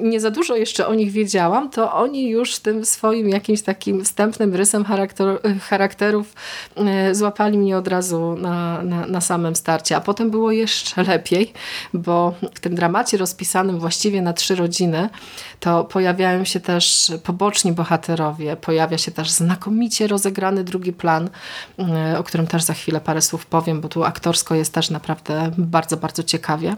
nie 0.00 0.20
za 0.20 0.30
dużo 0.30 0.56
jeszcze 0.56 0.86
o 0.86 0.94
nich 0.94 1.10
wiedziałam, 1.10 1.70
to 1.70 1.92
oni 1.92 2.30
już 2.30 2.58
tym 2.58 2.84
swoim 2.84 3.28
jakimś 3.28 3.62
takim 3.62 4.04
wstępnym 4.04 4.54
rysem 4.54 4.84
charakter, 4.84 5.38
charakterów 5.60 6.34
e, 6.76 7.14
złapali 7.14 7.58
mnie 7.58 7.76
od 7.76 7.88
razu 7.88 8.36
na, 8.36 8.82
na, 8.82 9.06
na 9.06 9.20
samym 9.20 9.56
starcie. 9.56 9.96
A 9.96 10.00
potem 10.00 10.30
było 10.30 10.52
jeszcze 10.52 11.02
lepiej, 11.02 11.52
bo 11.94 12.34
w 12.54 12.60
tym 12.60 12.74
dramacie 12.74 13.16
rozpisanym 13.16 13.78
właściwie 13.78 14.22
na 14.22 14.32
trzy 14.32 14.54
rodziny, 14.54 15.08
to 15.60 15.84
pojawiają 15.84 16.44
się 16.44 16.60
też 16.60 17.12
poboczni 17.22 17.72
bohaterowie, 17.72 18.56
pojawia 18.84 18.98
się 18.98 19.10
też 19.10 19.30
znakomicie 19.30 20.06
rozegrany 20.06 20.64
drugi 20.64 20.92
plan, 20.92 21.30
e, 21.78 22.18
o 22.18 22.24
którym 22.24 22.46
też 22.46 22.62
za 22.62 22.74
chwilę 22.74 23.00
parę 23.00 23.22
słów 23.22 23.46
powiem, 23.46 23.80
bo 23.80 23.88
tu 23.88 24.04
aktorsko 24.04 24.54
jest 24.54 24.72
też 24.74 24.90
naprawdę 24.90 25.50
bardzo, 25.58 25.96
bardzo 25.96 26.22
ciekawie. 26.22 26.76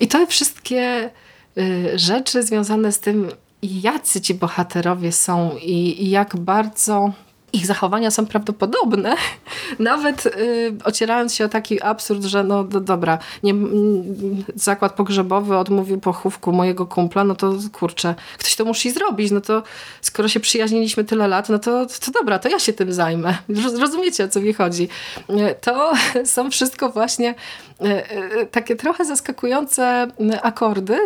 I 0.00 0.08
to 0.08 0.26
wszystkie 0.26 1.10
y, 1.58 1.98
rzeczy 1.98 2.42
związane 2.42 2.92
z 2.92 3.00
tym, 3.00 3.28
jacy 3.62 4.20
ci 4.20 4.34
bohaterowie 4.34 5.12
są 5.12 5.56
i, 5.56 6.04
i 6.04 6.10
jak 6.10 6.36
bardzo 6.36 7.12
ich 7.52 7.66
zachowania 7.66 8.10
są 8.10 8.26
prawdopodobne, 8.26 9.14
nawet 9.78 10.26
y, 10.26 10.74
ocierając 10.84 11.34
się 11.34 11.44
o 11.44 11.48
taki 11.48 11.82
absurd, 11.82 12.24
że 12.24 12.44
no 12.44 12.64
do, 12.64 12.80
dobra, 12.80 13.18
nie, 13.42 13.54
zakład 14.54 14.92
pogrzebowy 14.92 15.56
odmówił 15.56 16.00
pochówku 16.00 16.52
mojego 16.52 16.86
kumpla, 16.86 17.24
no 17.24 17.34
to 17.34 17.54
kurczę, 17.72 18.14
ktoś 18.38 18.56
to 18.56 18.64
musi 18.64 18.90
zrobić, 18.90 19.30
no 19.30 19.40
to 19.40 19.62
skoro 20.00 20.28
się 20.28 20.40
przyjaźniliśmy 20.40 21.04
tyle 21.04 21.28
lat, 21.28 21.48
no 21.48 21.58
to, 21.58 21.86
to 21.86 22.12
dobra, 22.12 22.38
to 22.38 22.48
ja 22.48 22.58
się 22.58 22.72
tym 22.72 22.92
zajmę. 22.92 23.38
Rozumiecie, 23.80 24.24
o 24.24 24.28
co 24.28 24.40
mi 24.40 24.52
chodzi. 24.52 24.88
Y, 25.30 25.54
to 25.60 25.92
są 26.24 26.50
wszystko 26.50 26.88
właśnie 26.88 27.34
y, 27.80 27.86
y, 28.42 28.46
takie 28.46 28.76
trochę 28.76 29.04
zaskakujące 29.04 30.06
akordy, 30.42 30.98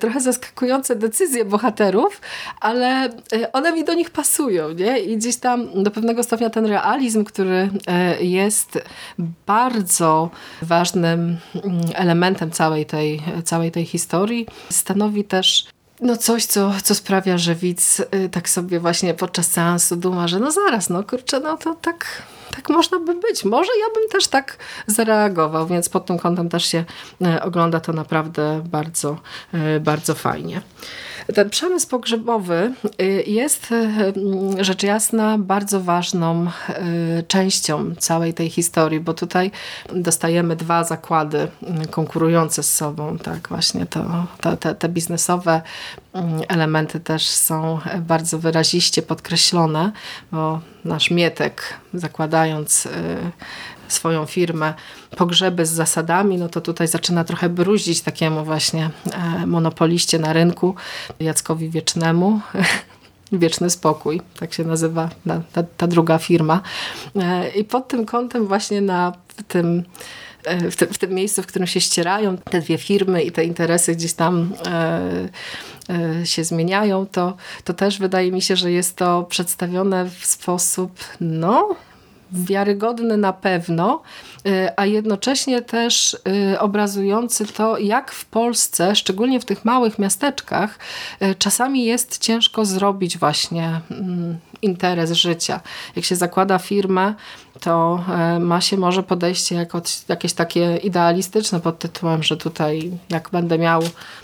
trochę 0.00 0.20
zaskakujące 0.20 0.96
decyzje 0.96 1.44
bohaterów, 1.44 2.20
ale 2.60 3.10
one 3.52 3.72
mi 3.72 3.84
do 3.84 3.94
nich 3.94 4.10
pasują, 4.10 4.72
nie? 4.72 5.00
I 5.00 5.16
gdzieś 5.16 5.36
tam 5.36 5.68
do 5.82 5.90
pewnego 5.90 6.22
stopnia 6.22 6.50
ten 6.50 6.66
realizm, 6.66 7.24
który 7.24 7.70
e, 7.86 8.24
jest 8.24 8.78
bardzo 9.46 10.30
ważnym 10.62 11.36
mm, 11.54 11.80
elementem 11.94 12.50
całej 12.50 12.86
tej, 12.86 13.22
całej 13.44 13.70
tej 13.70 13.84
historii, 13.84 14.46
stanowi 14.70 15.24
też 15.24 15.66
no 16.00 16.16
coś, 16.16 16.44
co, 16.44 16.72
co 16.82 16.94
sprawia, 16.94 17.38
że 17.38 17.54
widz 17.54 18.00
y, 18.00 18.28
tak 18.28 18.48
sobie 18.48 18.80
właśnie 18.80 19.14
podczas 19.14 19.50
seansu 19.50 19.96
duma, 19.96 20.28
że 20.28 20.38
no 20.38 20.50
zaraz, 20.50 20.90
no 20.90 21.04
kurczę, 21.04 21.40
no 21.40 21.56
to 21.56 21.74
tak, 21.74 22.22
tak 22.56 22.68
można 22.68 22.98
by 22.98 23.14
być. 23.14 23.44
Może 23.44 23.70
ja 23.80 23.94
bym 23.94 24.08
też 24.08 24.28
tak 24.28 24.56
zareagował, 24.86 25.66
więc 25.66 25.88
pod 25.88 26.06
tym 26.06 26.18
kątem 26.18 26.48
też 26.48 26.64
się 26.64 26.84
e, 27.24 27.42
ogląda 27.42 27.80
to 27.80 27.92
naprawdę 27.92 28.62
bardzo, 28.70 29.16
e, 29.52 29.80
bardzo 29.80 30.14
fajnie. 30.14 30.60
Ten 31.34 31.50
przemysł 31.50 31.88
pogrzebowy 31.88 32.72
y, 33.02 33.04
jest 33.26 33.74
rzecz 34.60 34.82
jasna 34.82 35.38
bardzo 35.38 35.80
ważną 35.80 36.50
częścią 37.28 37.94
całej 37.98 38.34
tej 38.34 38.50
historii, 38.50 39.00
bo 39.00 39.14
tutaj 39.14 39.50
dostajemy 39.94 40.56
dwa 40.56 40.84
zakłady 40.84 41.48
konkurujące 41.90 42.62
z 42.62 42.74
sobą. 42.74 43.18
Tak, 43.18 43.48
właśnie 43.48 43.86
to, 43.86 44.26
to 44.40 44.56
te, 44.56 44.74
te 44.74 44.88
biznesowe 44.88 45.62
elementy 46.48 47.00
też 47.00 47.26
są 47.28 47.78
bardzo 48.00 48.38
wyraziście 48.38 49.02
podkreślone, 49.02 49.92
bo 50.32 50.60
nasz 50.84 51.10
Mietek 51.10 51.74
zakładając 51.94 52.88
swoją 53.88 54.26
firmę 54.26 54.74
pogrzeby 55.16 55.66
z 55.66 55.70
zasadami, 55.70 56.38
no 56.38 56.48
to 56.48 56.60
tutaj 56.60 56.88
zaczyna 56.88 57.24
trochę 57.24 57.48
bruździć 57.48 58.00
takiemu 58.00 58.44
właśnie 58.44 58.90
e, 59.12 59.46
monopoliście 59.46 60.18
na 60.18 60.32
rynku, 60.32 60.74
Jackowi 61.20 61.70
Wiecznemu. 61.70 62.40
Wieczny 63.32 63.70
Spokój, 63.70 64.20
tak 64.40 64.54
się 64.54 64.64
nazywa 64.64 65.08
ta, 65.52 65.62
ta 65.76 65.86
druga 65.86 66.18
firma. 66.18 66.60
E, 67.16 67.48
I 67.48 67.64
pod 67.64 67.88
tym 67.88 68.06
kątem 68.06 68.46
właśnie 68.46 68.80
na 68.80 69.12
tym 69.48 69.84
w, 70.70 70.76
te, 70.76 70.86
w, 70.86 70.98
tym 70.98 71.10
miejscu, 71.14 71.42
w 71.42 71.46
którym 71.46 71.66
się 71.66 71.80
ścierają 71.80 72.36
te 72.36 72.60
dwie 72.60 72.78
firmy 72.78 73.22
i 73.22 73.32
te 73.32 73.44
interesy 73.44 73.94
gdzieś 73.94 74.12
tam 74.12 74.52
e, 74.66 75.28
e, 75.90 76.26
się 76.26 76.44
zmieniają, 76.44 77.06
to, 77.06 77.36
to 77.64 77.74
też 77.74 77.98
wydaje 77.98 78.32
mi 78.32 78.42
się, 78.42 78.56
że 78.56 78.72
jest 78.72 78.96
to 78.96 79.26
przedstawione 79.28 80.10
w 80.10 80.26
sposób 80.26 80.90
no, 81.20 81.76
wiarygodny 82.32 83.16
na 83.16 83.32
pewno, 83.32 84.02
y, 84.46 84.68
a 84.76 84.86
jednocześnie 84.86 85.62
też 85.62 86.16
obrazujący 86.58 87.46
to, 87.46 87.78
jak 87.78 88.12
w 88.12 88.24
Polsce, 88.24 88.96
szczególnie 88.96 89.40
w 89.40 89.44
tych 89.44 89.64
małych 89.64 89.98
miasteczkach, 89.98 90.78
czasami 91.38 91.84
jest 91.84 92.18
ciężko 92.18 92.64
zrobić 92.64 93.18
właśnie 93.18 93.80
mm, 93.90 94.38
interes 94.62 95.12
życia. 95.12 95.60
Jak 95.96 96.04
się 96.04 96.16
zakłada 96.16 96.58
firmę, 96.58 97.14
to 97.60 98.04
e, 98.08 98.38
ma 98.38 98.60
się 98.60 98.76
może 98.76 99.02
podejście 99.02 99.54
jako 99.54 99.82
jakieś 100.08 100.32
takie 100.32 100.76
idealistyczne 100.76 101.60
pod 101.60 101.78
tytułem, 101.78 102.22
że 102.22 102.36
tutaj 102.36 102.90
jak 103.10 103.28
będę 103.32 103.58
miał 103.58 103.82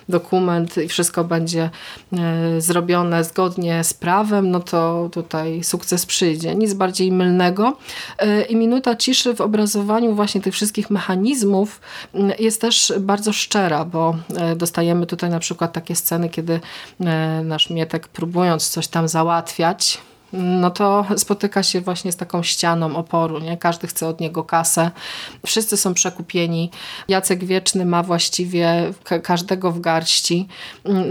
dokument 0.08 0.76
i 0.76 0.88
wszystko 0.88 1.24
będzie 1.24 1.70
e, 2.12 2.60
zrobione 2.60 3.24
zgodnie 3.24 3.84
z 3.84 3.94
prawem, 3.94 4.50
no 4.50 4.60
to 4.60 5.08
tutaj 5.12 5.64
sukces 5.64 6.06
przyjdzie. 6.06 6.54
Nic 6.54 6.74
bardziej 6.74 7.12
mylnego. 7.12 7.76
E, 8.18 8.42
I 8.42 8.56
minuta 8.56 8.96
ciszy 8.96 9.34
w 9.34 9.40
obrazowaniu 9.40 10.14
właśnie 10.14 10.40
tych 10.40 10.54
wszystkich 10.54 10.90
mechanizmów 10.90 11.80
jest 12.38 12.60
też 12.60 12.92
bardzo 13.00 13.32
szczera, 13.32 13.84
bo 13.84 14.16
dostajemy 14.56 15.06
tutaj 15.06 15.30
na 15.30 15.38
przykład 15.38 15.72
takie 15.72 15.96
sceny, 15.96 16.28
kiedy 16.28 16.60
nasz 17.44 17.70
Mietek 17.70 18.08
próbując 18.08 18.68
coś 18.68 18.88
tam 18.88 19.08
załatwiać, 19.08 19.98
no 20.38 20.70
to 20.70 21.06
spotyka 21.16 21.62
się 21.62 21.80
właśnie 21.80 22.12
z 22.12 22.16
taką 22.16 22.42
ścianą 22.42 22.96
oporu. 22.96 23.38
Nie? 23.38 23.56
Każdy 23.56 23.86
chce 23.86 24.08
od 24.08 24.20
niego 24.20 24.44
kasę. 24.44 24.90
Wszyscy 25.46 25.76
są 25.76 25.94
przekupieni. 25.94 26.70
Jacek 27.08 27.44
Wieczny 27.44 27.86
ma 27.86 28.02
właściwie 28.02 28.92
każdego 29.22 29.72
w 29.72 29.80
garści 29.80 30.48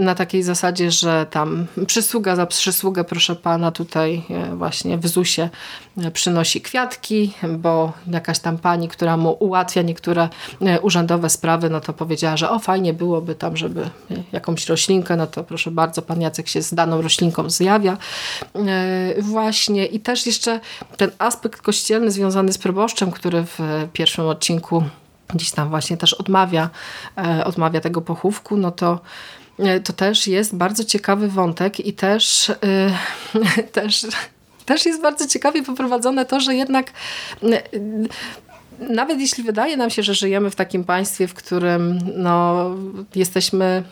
na 0.00 0.14
takiej 0.14 0.42
zasadzie, 0.42 0.90
że 0.90 1.26
tam 1.30 1.66
przysługa 1.86 2.36
za 2.36 2.46
przysługę, 2.46 3.04
proszę 3.04 3.36
pana, 3.36 3.70
tutaj 3.70 4.22
e, 4.30 4.56
właśnie 4.56 4.98
w 4.98 5.08
ZUSie 5.08 5.50
przynosi 6.12 6.60
kwiatki, 6.60 7.32
bo 7.58 7.92
jakaś 8.06 8.38
tam 8.38 8.58
pani, 8.58 8.88
która 8.88 9.16
mu 9.16 9.36
ułatwia 9.40 9.82
niektóre 9.82 10.28
e, 10.60 10.80
urzędowe 10.80 11.30
sprawy, 11.30 11.70
no 11.70 11.80
to 11.80 11.92
powiedziała, 11.92 12.36
że 12.36 12.50
o 12.50 12.58
fajnie 12.58 12.94
byłoby 12.94 13.34
tam, 13.34 13.56
żeby 13.56 13.90
jakąś 14.32 14.68
roślinkę, 14.68 15.16
no 15.16 15.26
to 15.26 15.44
proszę 15.44 15.70
bardzo, 15.70 16.02
pan 16.02 16.20
Jacek 16.20 16.48
się 16.48 16.62
z 16.62 16.74
daną 16.74 17.02
roślinką 17.02 17.50
zjawia. 17.50 17.96
Właśnie 19.18 19.86
i 19.86 20.00
też 20.00 20.26
jeszcze 20.26 20.60
ten 20.96 21.10
aspekt 21.18 21.62
kościelny 21.62 22.10
związany 22.10 22.52
z 22.52 22.58
proboszczem, 22.58 23.10
który 23.10 23.44
w 23.44 23.58
pierwszym 23.92 24.26
odcinku 24.26 24.84
gdzieś 25.34 25.50
tam 25.50 25.68
właśnie 25.68 25.96
też 25.96 26.14
odmawia, 26.14 26.70
e, 27.18 27.44
odmawia 27.44 27.80
tego 27.80 28.00
pochówku, 28.00 28.56
no 28.56 28.70
to 28.70 29.00
e, 29.58 29.80
to 29.80 29.92
też 29.92 30.26
jest 30.26 30.56
bardzo 30.56 30.84
ciekawy 30.84 31.28
wątek 31.28 31.80
i 31.80 31.92
też, 31.92 32.52
też, 33.72 34.06
też 34.66 34.86
jest 34.86 35.02
bardzo 35.02 35.26
ciekawie 35.26 35.62
poprowadzone 35.62 36.24
to, 36.24 36.40
że 36.40 36.54
jednak 36.54 36.92
nawet 38.80 39.20
jeśli 39.20 39.44
wydaje 39.44 39.76
nam 39.76 39.90
się, 39.90 40.02
że 40.02 40.14
żyjemy 40.14 40.50
w 40.50 40.56
takim 40.56 40.84
państwie, 40.84 41.28
w 41.28 41.34
którym 41.34 41.98
no, 42.16 42.70
jesteśmy 43.14 43.82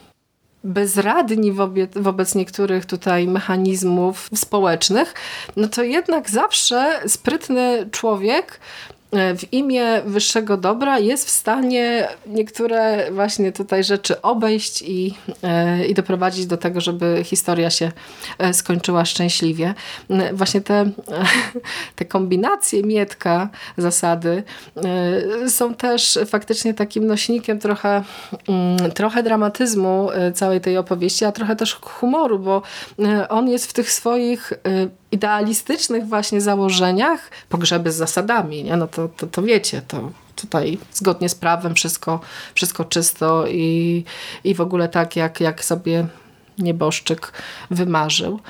bezradni 0.64 1.52
wobec, 1.52 1.90
wobec 1.96 2.34
niektórych 2.34 2.86
tutaj 2.86 3.28
mechanizmów 3.28 4.28
społecznych, 4.34 5.14
no 5.56 5.68
to 5.68 5.82
jednak 5.82 6.30
zawsze 6.30 7.00
sprytny 7.06 7.88
człowiek 7.90 8.60
w 9.12 9.52
imię 9.52 10.02
wyższego 10.04 10.56
dobra 10.56 10.98
jest 10.98 11.26
w 11.26 11.30
stanie 11.30 12.08
niektóre 12.26 13.10
właśnie 13.10 13.52
tutaj 13.52 13.84
rzeczy 13.84 14.22
obejść 14.22 14.82
i, 14.82 15.14
e, 15.42 15.86
i 15.86 15.94
doprowadzić 15.94 16.46
do 16.46 16.56
tego, 16.56 16.80
żeby 16.80 17.20
historia 17.24 17.70
się 17.70 17.92
e, 18.38 18.54
skończyła 18.54 19.04
szczęśliwie. 19.04 19.74
Właśnie 20.32 20.60
te, 20.60 20.90
te 21.96 22.04
kombinacje 22.04 22.82
Mietka, 22.82 23.48
zasady 23.76 24.42
są 25.48 25.74
też 25.74 26.18
faktycznie 26.26 26.74
takim 26.74 27.06
nośnikiem 27.06 27.58
trochę, 27.58 28.02
mm, 28.48 28.90
trochę 28.90 29.22
dramatyzmu 29.22 30.08
całej 30.34 30.60
tej 30.60 30.76
opowieści, 30.76 31.24
a 31.24 31.32
trochę 31.32 31.56
też 31.56 31.74
humoru, 31.74 32.38
bo 32.38 32.62
on 33.28 33.48
jest 33.48 33.66
w 33.66 33.72
tych 33.72 33.90
swoich 33.90 34.52
idealistycznych 35.12 36.06
właśnie 36.06 36.40
założeniach 36.40 37.30
pogrzeby 37.48 37.92
z 37.92 37.96
zasadami, 37.96 38.64
nie? 38.64 38.76
no 38.76 38.86
to, 38.86 39.08
to, 39.08 39.26
to 39.26 39.42
wiecie, 39.42 39.82
to 39.88 40.10
tutaj 40.36 40.78
zgodnie 40.92 41.28
z 41.28 41.34
prawem 41.34 41.74
wszystko, 41.74 42.20
wszystko 42.54 42.84
czysto 42.84 43.46
i, 43.46 44.04
i 44.44 44.54
w 44.54 44.60
ogóle 44.60 44.88
tak, 44.88 45.16
jak, 45.16 45.40
jak 45.40 45.64
sobie 45.64 46.06
nieboszczyk 46.58 47.32
wymarzył. 47.70 48.40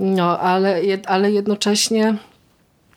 No, 0.00 0.40
ale, 0.40 0.80
ale 1.06 1.32
jednocześnie 1.32 2.16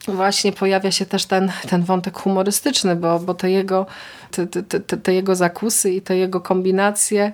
właśnie 0.09 0.51
pojawia 0.51 0.91
się 0.91 1.05
też 1.05 1.25
ten, 1.25 1.51
ten 1.69 1.83
wątek 1.83 2.17
humorystyczny, 2.17 2.95
bo, 2.95 3.19
bo 3.19 3.33
te, 3.33 3.51
jego, 3.51 3.85
te, 4.31 4.47
te, 4.47 4.79
te, 4.97 5.13
jego 5.13 5.35
zakusy 5.35 5.91
i 5.91 6.01
te 6.01 6.17
jego 6.17 6.41
kombinacje 6.41 7.31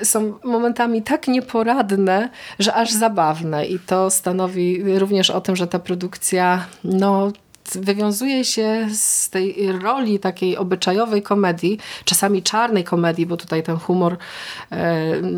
y, 0.00 0.04
są 0.04 0.38
momentami 0.44 1.02
tak 1.02 1.28
nieporadne, 1.28 2.28
że 2.58 2.74
aż 2.74 2.92
zabawne. 2.92 3.66
I 3.66 3.78
to 3.78 4.10
stanowi 4.10 4.98
również 4.98 5.30
o 5.30 5.40
tym, 5.40 5.56
że 5.56 5.66
ta 5.66 5.78
produkcja 5.78 6.66
no, 6.84 7.32
wywiązuje 7.72 8.44
się 8.44 8.86
z 8.94 9.30
tej 9.30 9.72
roli 9.82 10.18
takiej 10.18 10.56
obyczajowej 10.56 11.22
komedii, 11.22 11.78
czasami 12.04 12.42
czarnej 12.42 12.84
komedii, 12.84 13.26
bo 13.26 13.36
tutaj 13.36 13.62
ten 13.62 13.76
humor 13.76 14.12
y, 14.12 14.16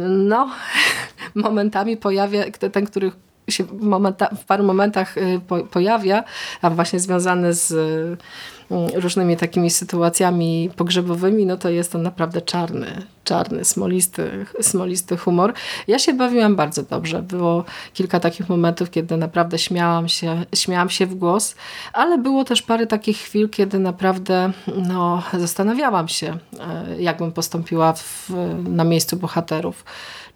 no, 0.09 0.51
momentami 1.35 1.97
pojawia, 1.97 2.45
ten, 2.73 2.87
który 2.87 3.13
się 3.51 3.65
w, 3.65 3.83
momenta, 3.83 4.29
w 4.35 4.45
paru 4.45 4.65
momentach 4.65 5.17
y, 5.19 5.41
po, 5.49 5.59
pojawia, 5.59 6.25
a 6.63 6.71
właśnie 6.71 7.01
związane 7.01 7.55
z 7.55 7.71
y, 7.71 9.01
różnymi 9.01 9.37
takimi 9.37 9.71
sytuacjami 9.71 10.71
pogrzebowymi, 10.77 11.47
no 11.47 11.57
to 11.57 11.71
jest 11.71 11.93
to 11.93 11.99
naprawdę 11.99 12.43
czarny, 12.43 13.03
czarny, 13.27 13.65
smolisty, 13.65 14.47
smolisty 14.61 15.17
humor. 15.17 15.53
Ja 15.89 15.99
się 15.99 16.13
bawiłam 16.13 16.57
bardzo 16.57 16.83
dobrze. 16.83 17.23
Było 17.23 17.65
kilka 17.95 18.21
takich 18.21 18.49
momentów, 18.49 18.91
kiedy 18.91 19.17
naprawdę 19.17 19.59
śmiałam 19.59 20.09
się, 20.09 20.45
śmiałam 20.55 20.91
się 20.91 21.07
w 21.07 21.15
głos, 21.15 21.55
ale 21.93 22.19
było 22.19 22.45
też 22.45 22.63
parę 22.63 22.87
takich 22.87 23.19
chwil, 23.19 23.49
kiedy 23.49 23.79
naprawdę 23.79 24.53
no, 24.77 25.23
zastanawiałam 25.39 26.09
się, 26.09 26.39
y, 26.99 27.03
jakbym 27.03 27.33
postąpiła 27.33 27.93
w, 27.93 28.31
na 28.69 28.85
miejscu 28.85 29.17
bohaterów. 29.17 29.85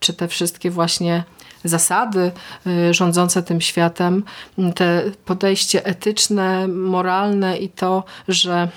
Czy 0.00 0.12
te 0.12 0.28
wszystkie 0.28 0.70
właśnie 0.70 1.24
zasady 1.64 2.30
y, 2.66 2.94
rządzące 2.94 3.42
tym 3.42 3.60
światem, 3.60 4.24
te 4.74 5.02
podejście 5.24 5.86
etyczne, 5.86 6.68
moralne 6.68 7.58
i 7.58 7.68
to, 7.68 8.04
że 8.28 8.68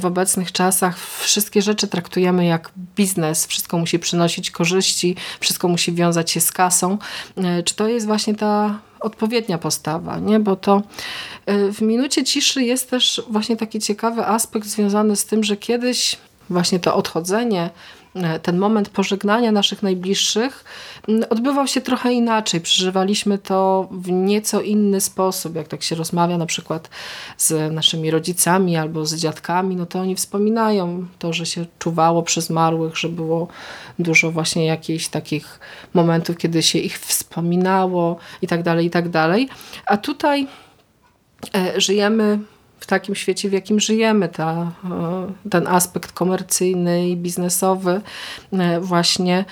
w 0.00 0.06
obecnych 0.06 0.52
czasach 0.52 0.98
wszystkie 0.98 1.62
rzeczy 1.62 1.88
traktujemy 1.88 2.46
jak 2.46 2.70
biznes, 2.96 3.46
wszystko 3.62 3.78
musi 3.78 3.98
przynosić 3.98 4.50
korzyści, 4.50 5.16
wszystko 5.40 5.68
musi 5.68 5.92
wiązać 5.92 6.30
się 6.30 6.40
z 6.40 6.52
kasą. 6.52 6.98
Y, 7.58 7.62
czy 7.62 7.74
to 7.74 7.88
jest 7.88 8.06
właśnie 8.06 8.34
ta 8.34 8.78
odpowiednia 9.00 9.58
postawa, 9.58 10.18
nie? 10.18 10.40
bo 10.40 10.56
to 10.56 10.82
w 11.46 11.80
minucie 11.80 12.24
ciszy 12.24 12.62
jest 12.62 12.90
też 12.90 13.22
właśnie 13.28 13.56
taki 13.56 13.78
ciekawy 13.78 14.26
aspekt 14.26 14.66
związany 14.66 15.16
z 15.16 15.24
tym, 15.24 15.44
że 15.44 15.56
kiedyś 15.56 16.16
właśnie 16.50 16.80
to 16.80 16.94
odchodzenie 16.94 17.70
E, 17.70 18.01
ten 18.42 18.58
moment 18.58 18.88
pożegnania 18.88 19.52
naszych 19.52 19.82
najbliższych 19.82 20.64
odbywał 21.30 21.66
się 21.66 21.80
trochę 21.80 22.12
inaczej. 22.12 22.60
Przeżywaliśmy 22.60 23.38
to 23.38 23.88
w 23.90 24.10
nieco 24.10 24.60
inny 24.60 25.00
sposób. 25.00 25.56
Jak 25.56 25.68
tak 25.68 25.82
się 25.82 25.94
rozmawia 25.94 26.38
na 26.38 26.46
przykład 26.46 26.90
z 27.38 27.72
naszymi 27.72 28.10
rodzicami 28.10 28.76
albo 28.76 29.06
z 29.06 29.14
dziadkami, 29.14 29.76
no 29.76 29.86
to 29.86 30.00
oni 30.00 30.16
wspominają 30.16 31.06
to, 31.18 31.32
że 31.32 31.46
się 31.46 31.66
czuwało 31.78 32.22
przy 32.22 32.40
zmarłych, 32.40 32.96
że 32.96 33.08
było 33.08 33.48
dużo 33.98 34.30
właśnie 34.30 34.66
jakichś 34.66 35.08
takich 35.08 35.60
momentów, 35.94 36.36
kiedy 36.36 36.62
się 36.62 36.78
ich 36.78 36.98
wspominało 36.98 38.16
i 38.42 38.46
tak 38.46 38.62
dalej, 38.62 38.86
i 38.86 38.90
tak 38.90 39.08
dalej. 39.08 39.48
A 39.86 39.96
tutaj 39.96 40.46
e, 41.54 41.80
żyjemy 41.80 42.38
w 42.82 42.86
takim 42.86 43.14
świecie, 43.14 43.48
w 43.48 43.52
jakim 43.52 43.80
żyjemy, 43.80 44.28
ta, 44.28 44.72
e, 45.44 45.50
ten 45.50 45.66
aspekt 45.66 46.12
komercyjny 46.12 47.08
i 47.08 47.16
biznesowy 47.16 48.00
e, 48.52 48.80
właśnie 48.80 49.44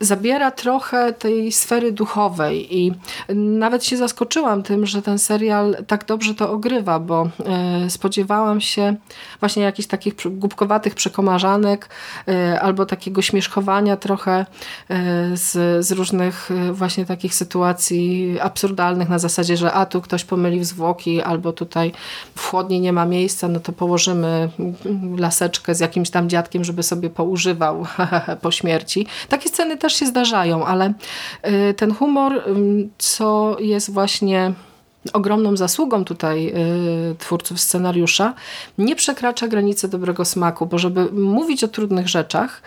zabiera 0.00 0.50
trochę 0.50 1.12
tej 1.12 1.52
sfery 1.52 1.92
duchowej 1.92 2.78
i 2.78 2.92
nawet 3.34 3.84
się 3.84 3.96
zaskoczyłam 3.96 4.62
tym, 4.62 4.86
że 4.86 5.02
ten 5.02 5.18
serial 5.18 5.76
tak 5.86 6.06
dobrze 6.06 6.34
to 6.34 6.52
ogrywa, 6.52 6.98
bo 6.98 7.28
e, 7.46 7.90
spodziewałam 7.90 8.60
się 8.60 8.96
właśnie 9.40 9.62
jakichś 9.62 9.88
takich 9.88 10.14
głupkowatych 10.26 10.94
przekomarzanek 10.94 11.88
e, 12.28 12.60
albo 12.60 12.86
takiego 12.86 13.22
śmieszkowania 13.22 13.96
trochę 13.96 14.32
e, 14.32 14.46
z, 15.36 15.86
z 15.86 15.92
różnych 15.92 16.50
właśnie 16.72 17.06
takich 17.06 17.34
sytuacji 17.34 18.36
absurdalnych 18.42 19.08
na 19.08 19.18
zasadzie, 19.18 19.56
że 19.56 19.72
a 19.72 19.86
tu 19.86 20.00
ktoś 20.00 20.24
pomylił 20.24 20.64
zwłoki 20.64 21.22
albo 21.22 21.52
tutaj 21.52 21.92
w 22.34 22.46
chłodni 22.46 22.80
nie 22.80 22.92
ma 22.92 23.06
miejsca, 23.06 23.48
no 23.48 23.60
to 23.60 23.72
położymy 23.72 24.48
laseczkę 25.16 25.74
z 25.74 25.80
jakimś 25.80 26.10
tam 26.10 26.28
dziadkiem, 26.28 26.64
żeby 26.64 26.82
sobie 26.82 27.10
poużywał 27.10 27.86
po 28.42 28.50
śmierci. 28.50 29.06
Takie 29.28 29.48
sceny 29.48 29.76
też 29.76 29.87
też 29.88 29.98
się 29.98 30.06
zdarzają, 30.06 30.66
ale 30.66 30.92
y, 31.70 31.74
ten 31.74 31.94
humor, 31.94 32.42
co 32.98 33.56
jest 33.60 33.92
właśnie 33.92 34.52
ogromną 35.08 35.56
zasługą 35.56 36.04
tutaj 36.04 36.48
y, 37.12 37.16
twórców 37.18 37.60
scenariusza, 37.60 38.34
nie 38.78 38.96
przekracza 38.96 39.48
granicy 39.48 39.88
dobrego 39.88 40.24
smaku, 40.24 40.66
bo 40.66 40.78
żeby 40.78 41.12
mówić 41.12 41.64
o 41.64 41.68
trudnych 41.68 42.08
rzeczach, 42.08 42.62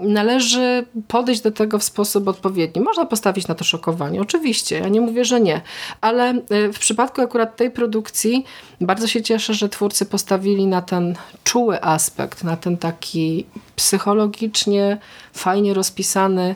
należy 0.00 0.86
podejść 1.08 1.40
do 1.40 1.50
tego 1.50 1.78
w 1.78 1.84
sposób 1.84 2.28
odpowiedni. 2.28 2.82
Można 2.82 3.06
postawić 3.06 3.48
na 3.48 3.54
to 3.54 3.64
szokowanie, 3.64 4.20
oczywiście, 4.20 4.78
ja 4.78 4.88
nie 4.88 5.00
mówię, 5.00 5.24
że 5.24 5.40
nie, 5.40 5.60
ale 6.00 6.34
y, 6.34 6.72
w 6.72 6.78
przypadku 6.78 7.20
akurat 7.20 7.56
tej 7.56 7.70
produkcji 7.70 8.44
bardzo 8.80 9.06
się 9.06 9.22
cieszę, 9.22 9.54
że 9.54 9.68
twórcy 9.68 10.06
postawili 10.06 10.66
na 10.66 10.82
ten 10.82 11.14
czuły 11.44 11.82
aspekt, 11.82 12.44
na 12.44 12.56
ten 12.56 12.76
taki 12.76 13.46
psychologicznie 13.76 14.98
fajnie 15.32 15.74
rozpisany 15.74 16.54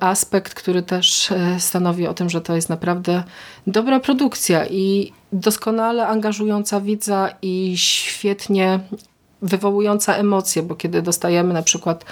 aspekt, 0.00 0.54
który 0.54 0.82
też 0.82 1.32
e, 1.32 1.60
stanowi 1.60 2.06
o 2.06 2.14
tym, 2.14 2.30
że 2.30 2.40
to 2.40 2.54
jest 2.54 2.68
naprawdę 2.68 3.22
dobra 3.66 4.00
produkcja 4.00 4.66
i 4.66 5.12
doskonale 5.32 6.06
angażująca 6.06 6.80
widza 6.80 7.30
i 7.42 7.74
świetnie 7.76 8.80
wywołująca 9.42 10.14
emocje, 10.14 10.62
bo 10.62 10.74
kiedy 10.74 11.02
dostajemy 11.02 11.54
na 11.54 11.62
przykład 11.62 12.04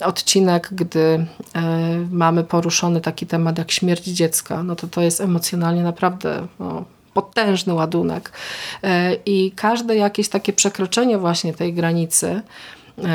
odcinek, 0.00 0.68
gdy 0.72 1.00
e, 1.00 1.26
mamy 2.10 2.44
poruszony 2.44 3.00
taki 3.00 3.26
temat 3.26 3.58
jak 3.58 3.70
śmierć 3.70 4.04
dziecka, 4.04 4.62
no 4.62 4.76
to 4.76 4.86
to 4.86 5.00
jest 5.00 5.20
emocjonalnie 5.20 5.82
naprawdę 5.82 6.46
no, 6.58 6.84
potężny 7.14 7.74
ładunek. 7.74 8.32
E, 8.82 9.14
I 9.14 9.52
każde 9.56 9.96
jakieś 9.96 10.28
takie 10.28 10.52
przekroczenie 10.52 11.18
właśnie 11.18 11.54
tej 11.54 11.74
granicy 11.74 12.42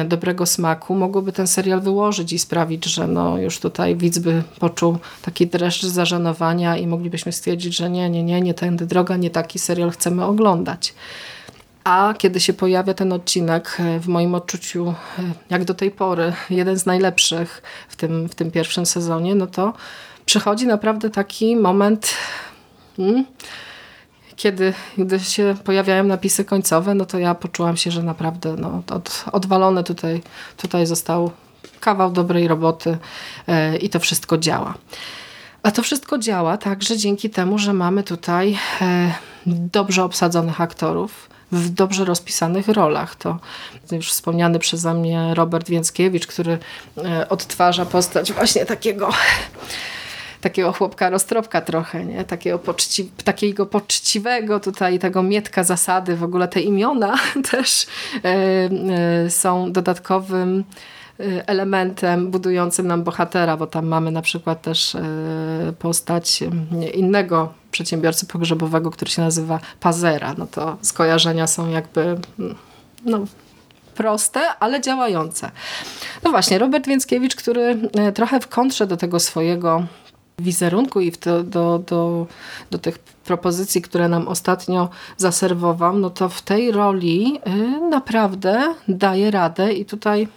dobrego 0.06 0.46
smaku 0.46 0.96
mogłoby 0.96 1.32
ten 1.32 1.48
serial 1.48 1.82
wyłożyć 1.82 2.34
i 2.34 2.40
sprawić, 2.40 2.86
że 2.86 3.08
no 3.08 3.38
już 3.38 3.60
tutaj 3.60 3.96
widz 3.96 4.20
by 4.20 4.44
poczuł 4.60 4.98
taki 5.22 5.48
dreszcz 5.48 5.86
zażenowania 5.86 6.78
i 6.78 6.88
moglibyśmy 6.88 7.32
stwierdzić, 7.32 7.76
że 7.76 7.90
nie, 7.90 8.10
nie, 8.10 8.24
nie, 8.24 8.42
nie 8.42 8.54
tędy 8.54 8.86
droga, 8.86 9.18
nie 9.18 9.30
taki 9.30 9.60
serial 9.60 9.92
chcemy 9.92 10.26
oglądać. 10.26 10.94
A 11.84 12.14
kiedy 12.18 12.40
się 12.40 12.54
pojawia 12.54 12.94
ten 12.94 13.14
odcinek, 13.14 13.78
e, 13.80 14.00
w 14.00 14.08
moim 14.08 14.36
odczuciu, 14.36 14.94
jak 15.50 15.66
do 15.66 15.74
tej 15.74 15.92
pory, 15.92 16.34
jeden 16.50 16.80
z 16.80 16.86
najlepszych 16.86 17.62
w 17.90 17.96
tym, 17.96 18.30
w 18.30 18.36
tym 18.36 18.52
pierwszym 18.52 18.86
sezonie, 18.86 19.36
no 19.36 19.48
to 19.48 19.74
przychodzi 20.26 20.68
naprawdę 20.68 21.10
taki 21.10 21.56
moment 21.56 22.14
Mm. 23.00 23.26
Kiedy 24.36 24.74
gdy 24.98 25.20
się 25.20 25.56
pojawiają 25.64 26.04
napisy 26.04 26.46
końcowe, 26.46 26.96
no 26.96 27.06
to 27.06 27.20
ja 27.20 27.36
poczułam 27.36 27.78
się, 27.78 27.92
że 27.92 28.04
naprawdę 28.04 28.56
no, 28.58 28.84
od, 28.92 29.26
odwalone 29.32 29.84
tutaj, 29.84 30.22
tutaj 30.58 30.86
został 30.86 31.32
kawał 31.80 32.12
dobrej 32.12 32.48
roboty 32.48 32.98
e, 33.48 33.78
i 33.78 33.90
to 33.90 34.00
wszystko 34.00 34.38
działa. 34.38 34.74
A 35.64 35.72
to 35.72 35.84
wszystko 35.84 36.18
działa 36.18 36.58
także 36.58 36.98
dzięki 36.98 37.30
temu, 37.30 37.58
że 37.58 37.74
mamy 37.74 38.04
tutaj 38.04 38.58
e, 38.82 39.14
dobrze 39.48 40.04
obsadzonych 40.04 40.62
aktorów 40.62 41.30
w 41.52 41.70
dobrze 41.70 42.06
rozpisanych 42.06 42.68
rolach. 42.68 43.16
To 43.16 43.40
już 43.92 44.12
wspomniany 44.12 44.60
przeze 44.60 44.94
mnie 44.94 45.34
Robert 45.34 45.70
Więckiewicz, 45.70 46.28
który 46.28 46.58
e, 46.98 47.30
odtwarza 47.30 47.86
postać 47.86 48.34
właśnie 48.34 48.66
takiego 48.66 49.10
takiego 50.46 50.74
chłopka 50.74 51.10
roztropka 51.10 51.62
trochę, 51.62 52.06
nie? 52.06 52.24
Takiego, 52.24 52.60
poczci 52.60 53.12
takiego 53.24 53.66
poczciwego 53.66 54.60
tutaj, 54.60 55.00
tego 55.00 55.24
mietka 55.24 55.64
zasady, 55.64 56.16
w 56.16 56.24
ogóle 56.24 56.48
te 56.48 56.62
imiona 56.62 57.16
też 57.52 57.88
e, 58.24 59.30
są 59.30 59.72
dodatkowym 59.72 60.64
e, 61.20 61.48
elementem 61.48 62.32
budującym 62.32 62.88
nam 62.88 63.04
bohatera, 63.04 63.58
bo 63.58 63.68
tam 63.68 63.86
mamy 63.88 64.12
na 64.12 64.22
przykład 64.22 64.62
też 64.62 64.98
postać 65.80 66.44
innego 66.94 67.54
przedsiębiorcy 67.72 68.26
pogrzebowego, 68.26 68.92
który 68.92 69.12
się 69.12 69.22
nazywa 69.22 69.60
Pazera. 69.80 70.36
No 70.38 70.48
to 70.48 70.78
skojarzenia 70.82 71.48
są 71.48 71.70
jakby 71.70 72.02
mm, 72.40 72.56
no, 73.06 73.20
proste, 73.96 74.42
ale 74.60 74.82
działające. 74.82 75.52
No 76.24 76.32
właśnie, 76.32 76.60
Robert 76.60 76.88
Więckiewicz, 76.88 77.36
który 77.36 77.90
trochę 78.14 78.40
w 78.40 78.48
kontrze 78.48 78.88
do 78.88 78.98
tego 78.98 79.20
swojego 79.20 79.84
wizerunku 80.40 81.02
i 81.02 81.12
do, 81.12 81.44
do, 81.44 81.80
do, 81.80 82.28
do 82.72 82.78
tych 82.78 83.00
propozycji, 83.00 83.82
które 83.82 84.10
nam 84.10 84.28
ostatnio 84.28 84.90
zaserwował, 85.18 85.98
no 85.98 86.10
to 86.10 86.30
w 86.30 86.42
tej 86.42 86.72
roli 86.72 87.40
y, 87.48 87.90
naprawdę 87.90 88.76
daje 88.88 89.32
radę 89.32 89.74
i 89.74 89.86
tutaj 89.86 90.28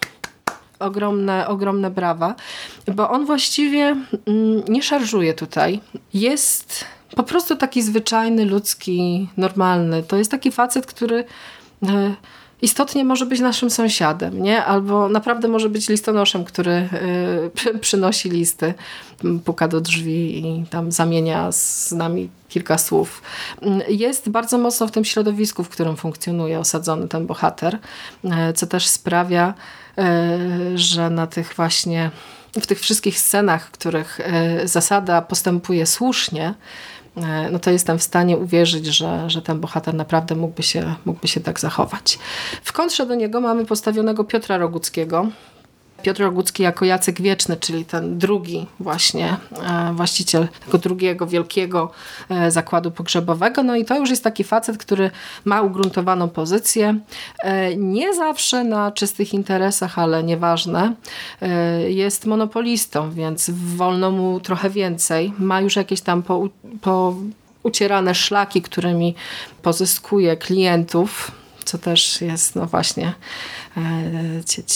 ogromne, 0.78 1.48
ogromne 1.48 1.90
brawa, 1.90 2.34
bo 2.94 3.10
on 3.10 3.26
właściwie 3.26 3.84
mm, 3.86 4.62
nie 4.68 4.82
szarżuje 4.82 5.34
tutaj. 5.34 5.80
Jest 6.14 6.84
po 7.16 7.22
prostu 7.22 7.56
taki 7.56 7.82
zwyczajny, 7.82 8.44
ludzki, 8.44 9.28
normalny. 9.36 10.02
To 10.02 10.16
jest 10.16 10.30
taki 10.30 10.52
facet, 10.52 10.86
który 10.86 11.18
y, 11.18 11.86
istotnie 12.62 13.04
może 13.04 13.26
być 13.26 13.40
naszym 13.40 13.70
sąsiadem, 13.70 14.42
nie? 14.42 14.64
Albo 14.64 15.08
naprawdę 15.08 15.48
może 15.48 15.68
być 15.68 15.88
listonoszem, 15.88 16.44
który 16.44 16.88
y, 17.74 17.78
przynosi 17.80 18.30
listy, 18.30 18.74
puka 19.44 19.68
do 19.68 19.80
drzwi 19.80 20.46
i 20.46 20.66
tam 20.66 20.92
zamienia 20.92 21.52
z 21.52 21.92
nami 21.92 22.28
kilka 22.48 22.78
słów. 22.78 23.22
Jest 23.88 24.28
bardzo 24.28 24.58
mocno 24.58 24.86
w 24.86 24.90
tym 24.90 25.04
środowisku, 25.04 25.64
w 25.64 25.68
którym 25.68 25.96
funkcjonuje 25.96 26.58
osadzony 26.58 27.08
ten 27.08 27.26
bohater, 27.26 27.78
y, 28.24 28.28
co 28.54 28.66
też 28.66 28.86
sprawia, 28.86 29.54
y, 29.98 30.78
że 30.78 31.10
na 31.10 31.26
tych 31.26 31.54
właśnie 31.56 32.10
w 32.60 32.66
tych 32.66 32.80
wszystkich 32.80 33.18
scenach, 33.18 33.66
w 33.66 33.70
których 33.70 34.20
zasada 34.64 35.22
postępuje 35.22 35.86
słusznie, 35.86 36.54
no 37.52 37.58
to 37.58 37.70
jestem 37.70 37.98
w 37.98 38.02
stanie 38.02 38.36
uwierzyć, 38.36 38.86
że, 38.86 39.30
że 39.30 39.42
ten 39.42 39.60
bohater 39.60 39.94
naprawdę 39.94 40.34
mógłby 40.34 40.62
się, 40.62 40.94
mógłby 41.04 41.28
się 41.28 41.40
tak 41.40 41.60
zachować. 41.60 42.18
W 42.62 42.72
kontrze 42.72 43.06
do 43.06 43.14
niego 43.14 43.40
mamy 43.40 43.64
postawionego 43.64 44.24
Piotra 44.24 44.56
Roguckiego, 44.58 45.26
Piotr 46.02 46.22
Rogucki 46.22 46.62
jako 46.62 46.84
Jacek 46.84 47.22
Wieczny, 47.22 47.56
czyli 47.56 47.84
ten 47.84 48.18
drugi 48.18 48.66
właśnie 48.80 49.36
e, 49.62 49.92
właściciel 49.94 50.48
tego 50.66 50.78
drugiego 50.78 51.26
wielkiego 51.26 51.90
e, 52.28 52.50
zakładu 52.50 52.90
pogrzebowego. 52.90 53.62
No 53.62 53.76
i 53.76 53.84
to 53.84 53.98
już 53.98 54.10
jest 54.10 54.24
taki 54.24 54.44
facet, 54.44 54.78
który 54.78 55.10
ma 55.44 55.62
ugruntowaną 55.62 56.28
pozycję. 56.28 56.98
E, 57.38 57.76
nie 57.76 58.14
zawsze 58.14 58.64
na 58.64 58.92
czystych 58.92 59.34
interesach, 59.34 59.98
ale 59.98 60.22
nieważne. 60.22 60.94
Jest 61.88 62.26
monopolistą, 62.26 63.10
więc 63.10 63.50
wolno 63.50 64.10
mu 64.10 64.40
trochę 64.40 64.70
więcej. 64.70 65.32
Ma 65.38 65.60
już 65.60 65.76
jakieś 65.76 66.00
tam 66.00 66.22
po, 66.22 66.48
po 66.80 67.14
ucierane 67.62 68.14
szlaki, 68.14 68.62
którymi 68.62 69.14
pozyskuje 69.62 70.36
klientów 70.36 71.30
co 71.68 71.78
też 71.78 72.20
jest 72.20 72.54
no 72.54 72.66
właśnie 72.66 73.12
e, 73.76 73.82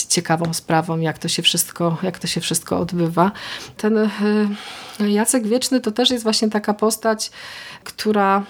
ciekawą 0.09 0.53
sprawą, 0.53 0.99
jak 0.99 1.17
to 1.17 1.27
się 1.27 1.41
wszystko, 1.41 1.97
jak 2.03 2.19
to 2.19 2.27
się 2.27 2.41
wszystko 2.41 2.79
odbywa. 2.79 3.31
Ten 3.77 3.97
e, 3.97 4.09
Jacek 5.09 5.47
Wieczny 5.47 5.81
to 5.81 5.91
też 5.91 6.09
jest 6.09 6.23
właśnie 6.23 6.49
taka 6.49 6.73
postać, 6.73 7.31
która 7.83 8.43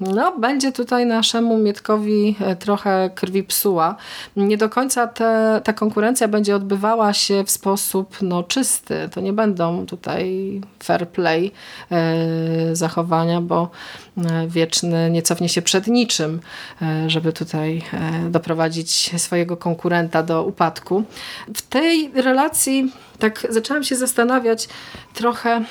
no, 0.00 0.38
będzie 0.38 0.72
tutaj 0.72 1.06
naszemu 1.06 1.58
Mietkowi 1.58 2.36
e, 2.40 2.56
trochę 2.56 3.10
krwi 3.14 3.42
psuła. 3.42 3.96
Nie 4.36 4.56
do 4.56 4.68
końca 4.68 5.06
te, 5.06 5.60
ta 5.64 5.72
konkurencja 5.72 6.28
będzie 6.28 6.56
odbywała 6.56 7.12
się 7.12 7.44
w 7.44 7.50
sposób 7.50 8.16
no, 8.22 8.42
czysty. 8.42 9.08
To 9.14 9.20
nie 9.20 9.32
będą 9.32 9.86
tutaj 9.86 10.60
fair 10.82 11.08
play 11.08 11.52
e, 11.90 12.76
zachowania, 12.76 13.40
bo 13.40 13.70
e, 14.16 14.48
wieczny 14.48 15.10
nie 15.10 15.22
cofnie 15.22 15.48
się 15.48 15.62
przed 15.62 15.86
niczym, 15.86 16.40
e, 16.82 17.10
żeby 17.10 17.32
tutaj 17.32 17.82
e, 17.92 18.30
doprowadzić 18.30 19.20
swojego 19.20 19.56
konkurenta 19.56 20.22
do 20.22 20.44
upadku. 20.44 21.04
W 21.54 21.62
tej 21.62 22.10
relacji 22.14 22.92
tak 23.18 23.46
zaczęłam 23.50 23.84
się 23.84 23.96
zastanawiać 23.96 24.68
trochę, 25.14 25.50
e, 25.50 25.62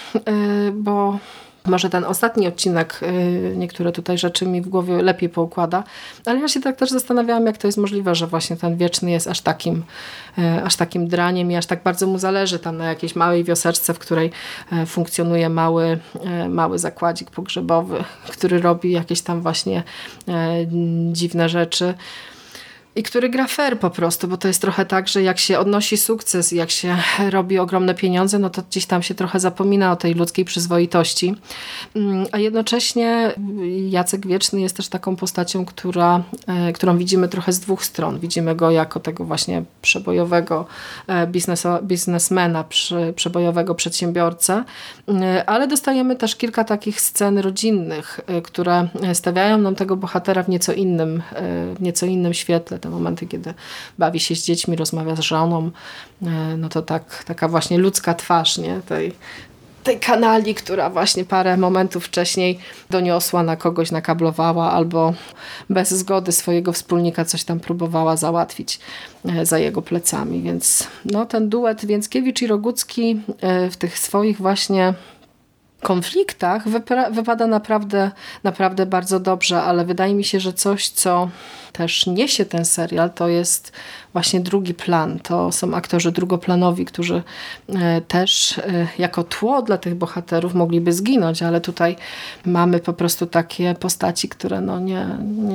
bo 0.74 1.20
może 1.68 1.90
ten 1.90 2.04
ostatni 2.04 2.48
odcinek 2.48 3.00
y, 3.04 3.54
niektóre 3.58 3.92
tutaj 3.92 4.18
rzeczy 4.18 4.46
mi 4.46 4.62
w 4.62 4.70
głowie 4.70 5.02
lepiej 5.02 5.30
poukłada, 5.30 5.84
ale 6.26 6.40
ja 6.40 6.48
się 6.48 6.62
tak 6.62 6.76
też 6.76 6.90
zastanawiałam, 6.90 7.46
jak 7.46 7.58
to 7.58 7.68
jest 7.68 7.78
możliwe, 7.78 8.16
że 8.16 8.28
właśnie 8.28 8.58
ten 8.58 8.78
wieczny 8.78 9.12
jest 9.12 9.28
aż 9.28 9.42
takim, 9.42 9.84
y, 10.38 10.64
aż 10.64 10.76
takim 10.76 11.08
draniem 11.08 11.52
i 11.52 11.56
aż 11.56 11.66
tak 11.66 11.84
bardzo 11.84 12.08
mu 12.08 12.18
zależy. 12.18 12.60
Tam 12.60 12.78
na 12.78 12.86
jakiejś 12.86 13.16
małej 13.16 13.44
wioseczce, 13.44 13.94
w 13.94 14.00
której 14.00 14.32
y, 14.74 14.86
funkcjonuje 14.86 15.50
mały, 15.50 16.00
mały 16.50 16.80
zakładzik 16.80 17.32
pogrzebowy, 17.32 18.04
który 18.32 18.62
robi 18.62 18.92
jakieś 18.92 19.22
tam 19.22 19.42
właśnie 19.42 19.84
dziwne 21.12 21.50
rzeczy 21.50 21.94
i 22.98 23.04
który 23.04 23.30
gra 23.30 23.48
fair 23.48 23.80
po 23.80 23.90
prostu, 23.90 24.28
bo 24.28 24.38
to 24.38 24.48
jest 24.48 24.62
trochę 24.62 24.86
tak, 24.86 25.08
że 25.08 25.24
jak 25.24 25.40
się 25.40 25.60
odnosi 25.60 25.98
sukces, 25.98 26.52
jak 26.52 26.72
się 26.72 26.98
robi 27.30 27.60
ogromne 27.60 27.96
pieniądze, 27.96 28.40
no 28.40 28.50
to 28.50 28.62
gdzieś 28.70 28.86
tam 28.86 29.04
się 29.04 29.16
trochę 29.16 29.40
zapomina 29.40 29.92
o 29.92 29.96
tej 29.96 30.14
ludzkiej 30.14 30.46
przyzwoitości. 30.46 31.36
Mm, 31.96 32.26
a 32.32 32.38
jednocześnie 32.38 33.34
Jacek 33.90 34.28
Wieczny 34.28 34.62
jest 34.62 34.78
też 34.78 34.88
taką 34.88 35.16
postacią, 35.16 35.66
która, 35.66 36.24
e, 36.48 36.74
którą 36.74 36.98
widzimy 36.98 37.28
trochę 37.28 37.52
z 37.54 37.60
dwóch 37.60 37.86
stron. 37.86 38.20
Widzimy 38.20 38.56
go 38.56 38.72
jako 38.72 39.00
tego 39.00 39.26
właśnie 39.26 39.64
przebojowego 39.82 40.66
e, 41.08 41.28
biznesmena, 41.84 42.66
przebojowego 43.16 43.76
przedsiębiorcę, 43.76 44.64
mm, 45.08 45.44
ale 45.46 45.68
dostajemy 45.68 46.16
też 46.16 46.36
kilka 46.36 46.64
takich 46.64 47.02
scen 47.02 47.38
rodzinnych, 47.40 48.20
e, 48.28 48.42
które 48.42 48.88
stawiają 49.14 49.58
nam 49.58 49.76
tego 49.76 49.98
bohatera 49.98 50.44
w 50.44 50.50
nieco 50.50 50.74
innym, 50.74 51.24
w 51.76 51.82
nieco 51.82 52.06
innym 52.06 52.34
świetle 52.34 52.80
te 52.88 52.92
momenty, 52.92 53.28
kiedy 53.28 53.54
bawi 53.98 54.20
się 54.20 54.36
z 54.36 54.44
dziećmi, 54.44 54.76
rozmawia 54.76 55.16
z 55.16 55.20
żoną, 55.20 55.72
e, 56.22 56.28
no 56.58 56.70
to 56.70 56.82
tak, 56.82 57.24
taka 57.24 57.48
właśnie 57.48 57.78
ludzka 57.78 58.14
twarz 58.14 58.58
nie? 58.58 58.82
tej, 58.88 59.14
tej 59.84 60.00
kanali, 60.00 60.56
która 60.56 60.90
właśnie 60.90 61.26
parę 61.26 61.58
momentów 61.58 62.06
wcześniej 62.06 62.60
doniosła 62.90 63.44
na 63.44 63.56
kogoś, 63.56 63.92
nakablowała 63.92 64.72
albo 64.72 65.14
bez 65.70 65.90
zgody 65.90 66.32
swojego 66.32 66.74
wspólnika 66.74 67.26
coś 67.26 67.44
tam 67.44 67.60
próbowała 67.60 68.18
załatwić 68.18 68.80
e, 69.26 69.46
za 69.46 69.60
jego 69.60 69.82
plecami. 69.82 70.42
Więc 70.42 70.88
no, 71.06 71.26
ten 71.26 71.50
duet 71.50 71.86
Więckiewicz 71.86 72.42
i 72.42 72.48
Rogucki 72.48 73.22
e, 73.42 73.70
w 73.70 73.78
tych 73.78 74.00
swoich 74.00 74.38
właśnie 74.38 74.94
konfliktach 75.88 76.70
wypada 77.12 77.48
naprawdę, 77.48 78.12
naprawdę 78.44 78.86
bardzo 78.86 79.20
dobrze, 79.20 79.62
ale 79.62 79.86
wydaje 79.86 80.16
mi 80.16 80.24
się, 80.24 80.40
że 80.40 80.54
coś, 80.54 80.90
co 80.90 81.30
też 81.74 82.08
niesie 82.08 82.46
ten 82.46 82.66
serial, 82.66 83.14
to 83.14 83.28
jest 83.28 83.72
właśnie 84.14 84.40
drugi 84.40 84.74
plan. 84.74 85.20
To 85.20 85.52
są 85.52 85.74
aktorzy 85.74 86.12
drugoplanowi, 86.12 86.86
którzy 86.86 87.24
e, 87.70 88.02
też 88.02 88.58
e, 88.58 88.88
jako 88.98 89.24
tło 89.24 89.62
dla 89.62 89.78
tych 89.78 89.96
bohaterów 89.96 90.54
mogliby 90.54 90.94
zginąć, 90.94 91.44
ale 91.44 91.62
tutaj 91.62 91.96
mamy 92.46 92.80
po 92.80 92.94
prostu 92.94 93.26
takie 93.26 93.76
postaci, 93.76 94.30
które 94.30 94.62
no 94.62 94.80
nie, 94.80 95.08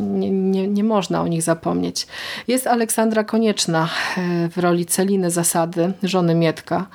nie, 0.02 0.30
nie, 0.30 0.68
nie 0.68 0.84
można 0.84 1.20
o 1.22 1.26
nich 1.26 1.42
zapomnieć. 1.42 2.06
Jest 2.48 2.66
Aleksandra 2.66 3.24
Konieczna 3.24 3.88
e, 4.16 4.48
w 4.48 4.58
roli 4.58 4.86
Celiny 4.86 5.30
Zasady, 5.30 5.92
żony 6.02 6.34
Mietka. 6.34 6.86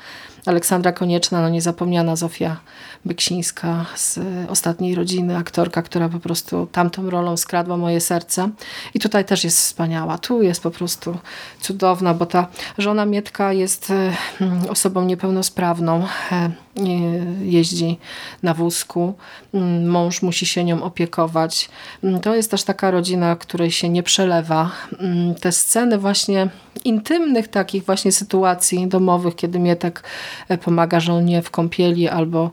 Aleksandra 0.45 0.91
Konieczna, 0.91 1.41
no 1.41 1.50
niezapomniana 1.50 2.15
Zofia 2.15 2.58
Beksińska 3.06 3.86
z 3.96 4.20
Ostatniej 4.50 4.96
Rodziny, 4.96 5.38
aktorka, 5.38 5.82
która 5.82 6.10
po 6.10 6.20
prostu 6.20 6.68
tamtą 6.72 7.10
rolą 7.10 7.38
skradła 7.38 7.78
moje 7.78 8.02
serce. 8.02 8.50
I 8.94 9.00
tutaj 9.00 9.26
też 9.26 9.44
jest 9.44 9.58
wspaniała. 9.58 10.18
Tu 10.18 10.42
jest 10.42 10.64
po 10.64 10.72
prostu 10.72 11.18
cudowna, 11.62 12.14
bo 12.14 12.26
ta 12.26 12.48
żona 12.78 13.06
Mietka 13.06 13.54
jest 13.54 13.92
e, 13.92 14.14
osobą 14.70 15.06
niepełnosprawną. 15.06 16.08
E, 16.32 16.52
jeździ 17.42 17.98
na 18.44 18.54
wózku, 18.54 19.14
mm, 19.54 19.90
mąż 19.90 20.22
musi 20.22 20.46
się 20.46 20.64
nią 20.64 20.84
opiekować. 20.84 21.70
Mm, 22.04 22.20
to 22.20 22.36
jest 22.36 22.52
też 22.52 22.64
taka 22.64 22.92
rodzina, 22.92 23.36
której 23.36 23.72
się 23.72 23.90
nie 23.90 24.04
przelewa. 24.04 24.72
Mm, 25.00 25.36
te 25.36 25.52
sceny 25.52 25.98
właśnie 25.98 26.50
intymnych 26.86 27.48
takich 27.48 27.86
właśnie 27.86 28.12
sytuacji 28.12 28.88
domowych, 28.88 29.36
kiedy 29.36 29.60
Mietek 29.60 30.04
e, 30.50 30.58
pomaga 30.58 31.00
żonie 31.00 31.42
w 31.42 31.52
kąpieli 31.52 32.10
albo 32.10 32.52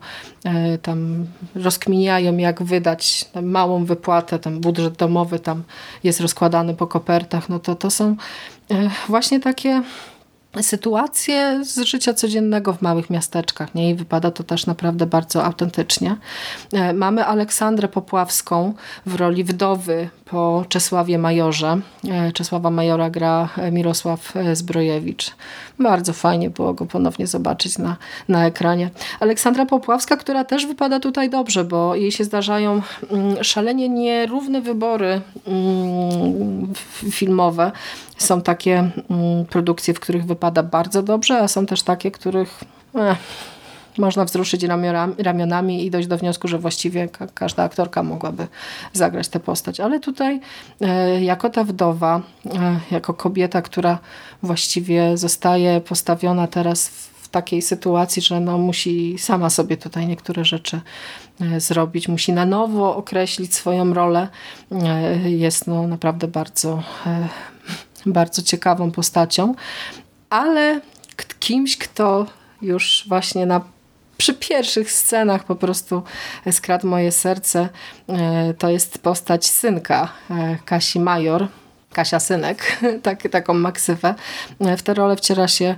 tam 0.81 1.25
rozkminiają 1.55 2.37
jak 2.37 2.63
wydać 2.63 3.25
małą 3.41 3.85
wypłatę, 3.85 4.39
ten 4.39 4.61
budżet 4.61 4.95
domowy 4.95 5.39
tam 5.39 5.63
jest 6.03 6.19
rozkładany 6.19 6.73
po 6.73 6.87
kopertach, 6.87 7.49
no 7.49 7.59
to 7.59 7.75
to 7.75 7.91
są 7.91 8.15
e, 8.71 8.89
właśnie 9.07 9.39
takie 9.39 9.81
sytuacje 10.61 11.65
z 11.65 11.79
życia 11.79 12.13
codziennego 12.13 12.73
w 12.73 12.81
małych 12.81 13.09
miasteczkach. 13.09 13.75
Nie? 13.75 13.89
I 13.89 13.95
wypada 13.95 14.31
to 14.31 14.43
też 14.43 14.65
naprawdę 14.65 15.05
bardzo 15.05 15.43
autentycznie. 15.43 16.15
E, 16.73 16.93
mamy 16.93 17.25
Aleksandrę 17.25 17.87
Popławską 17.87 18.73
w 19.05 19.15
roli 19.15 19.43
wdowy 19.43 20.09
po 20.25 20.65
Czesławie 20.69 21.17
Majorze. 21.17 21.79
E, 22.09 22.31
Czesława 22.31 22.69
Majora 22.69 23.09
gra 23.09 23.49
Mirosław 23.71 24.33
Zbrojewicz. 24.53 25.31
Bardzo 25.79 26.13
fajnie 26.13 26.49
było 26.49 26.73
go 26.73 26.85
ponownie 26.85 27.27
zobaczyć 27.27 27.77
na, 27.77 27.97
na 28.27 28.45
ekranie. 28.45 28.89
Aleksandra 29.19 29.65
Popławska, 29.65 30.17
która 30.17 30.43
też 30.43 30.65
wypada 30.65 30.99
tutaj 30.99 31.29
dobrze, 31.29 31.63
bo 31.63 31.95
jej 31.95 32.11
się 32.11 32.23
zdarzają 32.23 32.81
mm, 33.11 33.43
szalenie 33.43 33.89
nierówne 33.89 34.61
wybory 34.61 35.21
mm, 35.47 36.73
filmowe. 37.11 37.71
Są 38.17 38.41
takie 38.41 38.91
mm, 39.09 39.45
produkcje, 39.45 39.93
w 39.93 39.99
których 39.99 40.25
wypada 40.25 40.44
bardzo 40.51 41.03
dobrze, 41.03 41.39
a 41.39 41.47
są 41.47 41.65
też 41.65 41.83
takie, 41.83 42.11
których 42.11 42.63
eh, 42.95 43.17
można 43.97 44.25
wzruszyć 44.25 44.65
ramionami 45.17 45.85
i 45.85 45.91
dojść 45.91 46.07
do 46.07 46.17
wniosku, 46.17 46.47
że 46.47 46.59
właściwie 46.59 47.09
każda 47.33 47.63
aktorka 47.63 48.03
mogłaby 48.03 48.47
zagrać 48.93 49.27
tę 49.27 49.39
postać. 49.39 49.79
Ale 49.79 49.99
tutaj 49.99 50.39
e, 50.81 51.23
jako 51.23 51.49
ta 51.49 51.63
wdowa, 51.63 52.21
e, 52.45 52.79
jako 52.91 53.13
kobieta, 53.13 53.61
która 53.61 53.99
właściwie 54.43 55.17
zostaje 55.17 55.81
postawiona 55.81 56.47
teraz 56.47 56.87
w 57.15 57.29
takiej 57.29 57.61
sytuacji, 57.61 58.21
że 58.21 58.39
no 58.39 58.57
musi 58.57 59.17
sama 59.17 59.49
sobie 59.49 59.77
tutaj 59.77 60.07
niektóre 60.07 60.45
rzeczy 60.45 60.81
e, 61.41 61.59
zrobić, 61.59 62.07
musi 62.07 62.33
na 62.33 62.45
nowo 62.45 62.95
określić 62.95 63.55
swoją 63.55 63.93
rolę, 63.93 64.27
jest 65.25 65.67
no 65.67 65.87
naprawdę 65.87 66.27
bardzo 66.27 66.83
bardzo 68.05 68.41
ciekawą 68.41 68.91
postacią, 68.91 69.55
ale 70.35 70.81
kimś, 71.39 71.77
kto 71.77 72.25
już 72.61 73.05
właśnie 73.07 73.45
na 73.45 73.61
przy 74.17 74.33
pierwszych 74.33 74.91
scenach 74.91 75.43
po 75.43 75.55
prostu 75.55 76.03
skradł 76.51 76.87
moje 76.87 77.11
serce. 77.11 77.69
E, 78.09 78.53
to 78.53 78.69
jest 78.69 78.99
postać 78.99 79.45
synka 79.45 80.09
e, 80.29 80.57
Kasi 80.65 80.99
Major, 80.99 81.47
Kasia 81.95 82.19
Synek, 82.19 82.77
tak, 83.03 83.29
taką 83.31 83.53
maksywę. 83.53 84.15
W 84.77 84.81
tę 84.81 84.93
rolę 84.93 85.15
wciera 85.15 85.47
się 85.47 85.75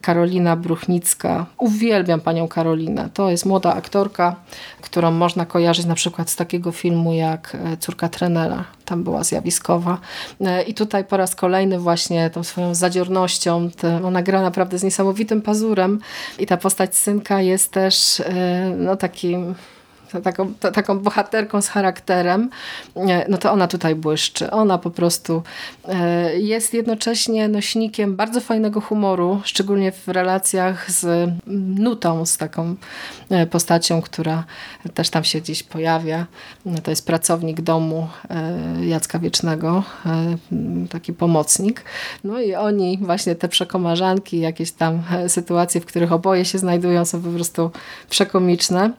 Karolina 0.00 0.56
Bruchnicka. 0.56 1.46
Uwielbiam 1.58 2.20
panią 2.20 2.48
Karolinę. 2.48 3.08
To 3.14 3.30
jest 3.30 3.46
młoda 3.46 3.74
aktorka, 3.74 4.36
którą 4.80 5.10
można 5.10 5.46
kojarzyć 5.46 5.86
na 5.86 5.94
przykład 5.94 6.30
z 6.30 6.36
takiego 6.36 6.72
filmu 6.72 7.12
jak 7.12 7.56
e, 7.64 7.76
Córka 7.76 8.08
trenera. 8.08 8.64
Tam 8.84 9.04
była 9.04 9.24
zjawiskowa. 9.24 9.98
E, 10.40 10.62
I 10.62 10.74
tutaj 10.74 11.04
po 11.04 11.16
raz 11.16 11.34
kolejny 11.34 11.78
właśnie 11.78 12.30
tą 12.30 12.44
swoją 12.44 12.74
zadziornością, 12.74 13.70
ona 14.04 14.22
gra 14.22 14.42
naprawdę 14.42 14.78
z 14.78 14.82
niesamowitym 14.82 15.42
pazurem 15.42 16.00
i 16.38 16.46
ta 16.46 16.56
postać 16.56 16.96
synka 16.96 17.40
jest 17.40 17.72
też 17.72 18.20
e, 18.20 18.72
no, 18.76 18.96
takim 18.96 19.54
taką, 20.20 20.54
taką 20.54 20.98
bohaterką 20.98 21.62
z 21.62 21.68
charakterem, 21.68 22.50
no 23.28 23.38
to 23.38 23.52
ona 23.52 23.68
tutaj 23.68 23.94
błyszczy. 23.94 24.50
Ona 24.50 24.78
po 24.78 24.90
prostu 24.90 25.42
e, 25.88 26.38
jest 26.38 26.74
jednocześnie 26.74 27.48
nośnikiem 27.48 28.16
bardzo 28.16 28.40
fajnego 28.40 28.80
humoru, 28.80 29.40
szczególnie 29.44 29.92
w 29.92 30.08
relacjach 30.08 30.90
z 30.90 31.30
Nutą, 31.78 32.26
z 32.26 32.36
taką 32.36 32.74
e, 33.30 33.46
postacią, 33.46 34.02
która 34.02 34.44
też 34.94 35.10
tam 35.10 35.24
się 35.24 35.40
gdzieś 35.40 35.62
pojawia. 35.62 36.26
To 36.82 36.90
jest 36.90 37.06
pracownik 37.06 37.60
domu 37.60 38.08
e, 38.30 38.86
Jacka 38.86 39.18
Wiecznego, 39.18 39.82
taki 40.90 41.12
pomocnik. 41.12 41.84
No 42.24 42.40
i 42.40 42.54
oni, 42.54 42.98
właśnie 43.02 43.34
te 43.34 43.48
przekomarzanki, 43.48 44.40
jakieś 44.40 44.72
tam 44.72 45.02
sytuacje, 45.28 45.80
w 45.80 45.86
których 45.86 46.12
oboje 46.12 46.44
się 46.44 46.58
znajdują, 46.58 47.04
są 47.04 47.22
po 47.22 47.30
prostu 47.30 47.70
przekomiczne 48.10 48.90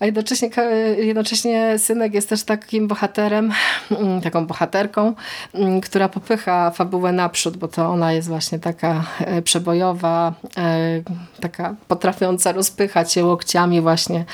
a 0.00 0.06
jednocześnie, 0.06 0.50
jednocześnie 0.98 1.78
synek 1.78 2.14
jest 2.14 2.28
też 2.28 2.44
takim 2.44 2.88
bohaterem, 2.88 3.52
mm, 3.90 4.20
taką 4.20 4.46
bohaterką, 4.46 5.14
mm, 5.54 5.80
która 5.80 6.08
popycha 6.08 6.70
fabułę 6.70 7.12
naprzód, 7.12 7.56
bo 7.56 7.68
to 7.68 7.88
ona 7.88 8.12
jest 8.12 8.28
właśnie 8.28 8.58
taka 8.58 9.04
e, 9.18 9.42
przebojowa, 9.42 10.32
e, 10.56 11.02
taka 11.40 11.74
potrafiąca 11.88 12.52
rozpychać 12.52 13.12
się 13.12 13.24
łokciami 13.24 13.80
właśnie, 13.80 14.24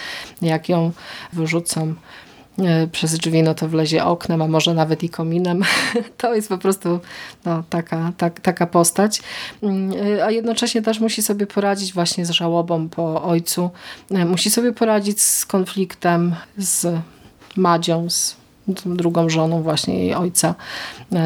jak 0.42 0.68
ją 0.68 0.92
wyrzucą 1.32 1.94
przez 2.92 3.18
drzwi, 3.18 3.42
no 3.42 3.54
to 3.54 3.68
wlezie 3.68 4.04
oknem, 4.04 4.42
a 4.42 4.48
może 4.48 4.74
nawet 4.74 5.02
i 5.02 5.08
kominem. 5.08 5.62
To 6.16 6.34
jest 6.34 6.48
po 6.48 6.58
prostu 6.58 7.00
no, 7.44 7.62
taka, 7.70 8.12
tak, 8.16 8.40
taka 8.40 8.66
postać. 8.66 9.22
Mm, 9.62 9.92
e, 10.18 10.24
a 10.24 10.30
jednocześnie 10.30 10.82
też 10.82 11.00
musi 11.00 11.22
sobie 11.22 11.46
poradzić 11.46 11.92
właśnie 11.92 12.26
z 12.26 12.30
żałobą 12.30 12.88
po 12.88 13.22
ojcu. 13.22 13.70
E, 14.10 14.24
musi 14.24 14.50
sobie 14.50 14.72
poradzić 14.72 15.22
z 15.22 15.46
konfliktem 15.46 16.34
z 16.56 16.86
Madzią, 17.56 18.10
z 18.10 18.41
drugą 18.86 19.28
żoną 19.28 19.62
właśnie 19.62 19.98
jej 19.98 20.14
ojca 20.14 20.54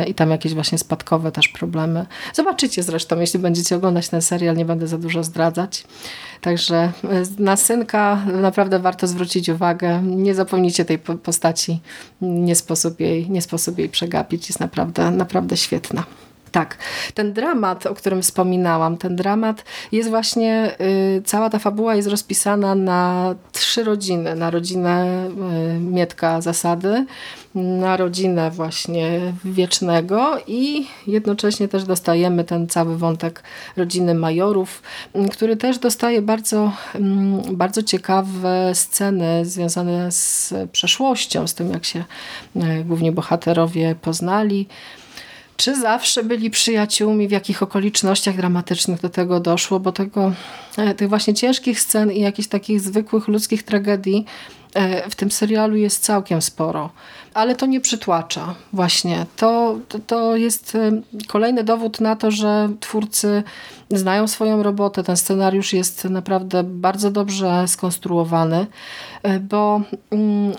i 0.07 0.15
tam 0.15 0.31
jakieś 0.31 0.55
właśnie 0.55 0.79
spadkowe 0.79 1.33
też 1.33 1.49
problemy. 1.49 2.07
Zobaczycie 2.35 2.83
zresztą, 2.83 3.21
jeśli 3.21 3.39
będziecie 3.39 3.77
oglądać 3.77 4.09
ten 4.09 4.23
serial, 4.23 4.57
nie 4.57 4.65
będę 4.65 4.87
za 4.87 4.99
dużo 4.99 5.25
zdradzać. 5.25 5.85
Także 6.41 6.77
e, 6.77 6.93
na 7.39 7.57
synka 7.57 8.23
naprawdę 8.33 8.79
warto 8.79 9.07
zwrócić 9.07 9.49
uwagę. 9.49 10.03
Nie 10.03 10.35
zapomnijcie 10.35 10.85
tej 10.85 10.99
postaci. 10.99 11.81
Nie 12.21 12.55
sposób 12.55 13.01
jej, 13.01 13.31
nie 13.31 13.43
sposób 13.43 13.79
jej 13.79 13.89
przegapić. 13.89 14.49
Jest 14.49 14.61
naprawdę, 14.61 15.11
naprawdę 15.11 15.57
świetna. 15.57 16.05
Tak, 16.53 16.79
ten 17.15 17.33
dramat, 17.33 17.87
o 17.87 17.95
którym 17.95 18.23
wspominałam, 18.23 18.97
ten 18.97 19.17
dramat 19.17 19.65
jest 19.93 20.11
właśnie, 20.11 20.77
y, 20.81 21.23
cała 21.25 21.51
ta 21.51 21.59
fabuła 21.59 21.95
jest 21.95 22.09
rozpisana 22.09 22.75
na 22.75 23.35
trzy 23.53 23.85
rodziny. 23.85 24.35
Na 24.35 24.51
rodzinę 24.51 25.27
y, 25.77 25.81
Mietka 25.81 26.41
Zasady, 26.41 27.07
na 27.57 27.97
rodzinę 27.97 28.51
właśnie 28.51 29.33
Wiecznego 29.45 30.39
i 30.47 30.87
jednocześnie 31.07 31.69
też 31.69 31.85
dostajemy 31.85 32.45
ten 32.45 32.69
cały 32.69 32.99
wątek 32.99 33.43
rodziny 33.77 34.15
Majorów, 34.15 34.83
y, 35.17 35.29
który 35.29 35.57
też 35.57 35.79
dostaje 35.79 36.23
bardzo, 36.23 36.73
y, 36.95 36.99
bardzo 37.53 37.83
ciekawe 37.83 38.71
sceny 38.75 39.45
związane 39.45 40.13
z 40.13 40.55
przeszłością, 40.73 41.47
z 41.47 41.55
tym 41.55 41.71
jak 41.71 41.85
się 41.85 42.05
y, 42.57 42.85
głównie 42.85 43.13
bohaterowie 43.13 43.95
poznali. 44.03 44.67
Czy 45.57 45.81
zawsze 45.81 46.25
byli 46.25 46.51
przyjaciółmi, 46.51 47.29
w 47.29 47.31
jakich 47.31 47.63
okolicznościach 47.63 48.37
dramatycznych 48.37 49.01
do 49.01 49.09
tego 49.09 49.41
doszło, 49.41 49.81
bo 49.81 49.93
tego, 49.93 50.33
e, 50.77 50.95
tych 50.95 51.09
właśnie 51.09 51.35
ciężkich 51.35 51.81
scen 51.81 52.13
i 52.13 52.21
jakichś 52.21 52.49
takich 52.49 52.81
zwykłych 52.81 53.29
ludzkich 53.29 53.63
tragedii 53.63 54.25
e, 54.75 55.11
w 55.11 55.15
tym 55.15 55.31
serialu 55.31 55.77
jest 55.77 56.05
całkiem 56.05 56.43
sporo. 56.43 56.91
Ale 57.35 57.55
to 57.55 57.67
nie 57.67 57.81
przytłacza 57.81 58.55
właśnie. 58.73 59.27
To, 59.37 59.79
to, 59.89 59.99
to 59.99 60.37
jest 60.37 60.75
e, 60.75 60.91
kolejny 61.27 61.65
dowód 61.65 62.01
na 62.01 62.17
to, 62.17 62.31
że 62.31 62.69
twórcy 62.81 63.43
znają 63.91 64.29
swoją 64.29 64.63
robotę. 64.63 65.03
Ten 65.03 65.17
scenariusz 65.17 65.73
jest 65.73 66.05
naprawdę 66.05 66.63
bardzo 66.63 67.11
dobrze 67.11 67.69
skonstruowany, 67.69 68.67
bo 69.41 69.81
mm, 70.11 70.53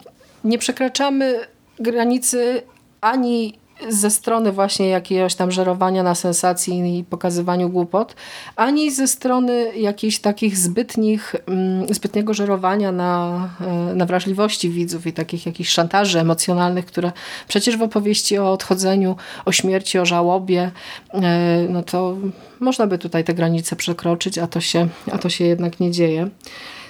nie 0.43 0.57
przekraczamy 0.57 1.39
granicy 1.79 2.61
ani 3.01 3.53
ze 3.89 4.09
strony 4.09 4.51
właśnie 4.51 4.89
jakiegoś 4.89 5.35
tam 5.35 5.51
żerowania 5.51 6.03
na 6.03 6.15
sensacji 6.15 6.99
i 6.99 7.03
pokazywaniu 7.03 7.69
głupot, 7.69 8.15
ani 8.55 8.91
ze 8.91 9.07
strony 9.07 9.77
jakichś 9.77 10.19
takich 10.19 10.57
zbytnich, 10.57 11.35
mm, 11.47 11.93
zbytniego 11.93 12.33
żerowania 12.33 12.91
na, 12.91 13.49
e, 13.61 13.95
na 13.95 14.05
wrażliwości 14.05 14.69
widzów 14.69 15.07
i 15.07 15.13
takich 15.13 15.45
jakichś 15.45 15.69
szantaży 15.69 16.19
emocjonalnych, 16.19 16.85
które 16.85 17.11
przecież 17.47 17.77
w 17.77 17.81
opowieści 17.81 18.37
o 18.37 18.51
odchodzeniu, 18.51 19.15
o 19.45 19.51
śmierci, 19.51 19.99
o 19.99 20.05
żałobie, 20.05 20.71
e, 21.13 21.67
no 21.69 21.83
to 21.83 22.17
można 22.59 22.87
by 22.87 22.97
tutaj 22.97 23.23
te 23.23 23.33
granice 23.33 23.75
przekroczyć, 23.75 24.37
a 24.37 24.47
to 24.47 24.61
się, 24.61 24.87
a 25.11 25.17
to 25.17 25.29
się 25.29 25.45
jednak 25.45 25.79
nie 25.79 25.91
dzieje. 25.91 26.29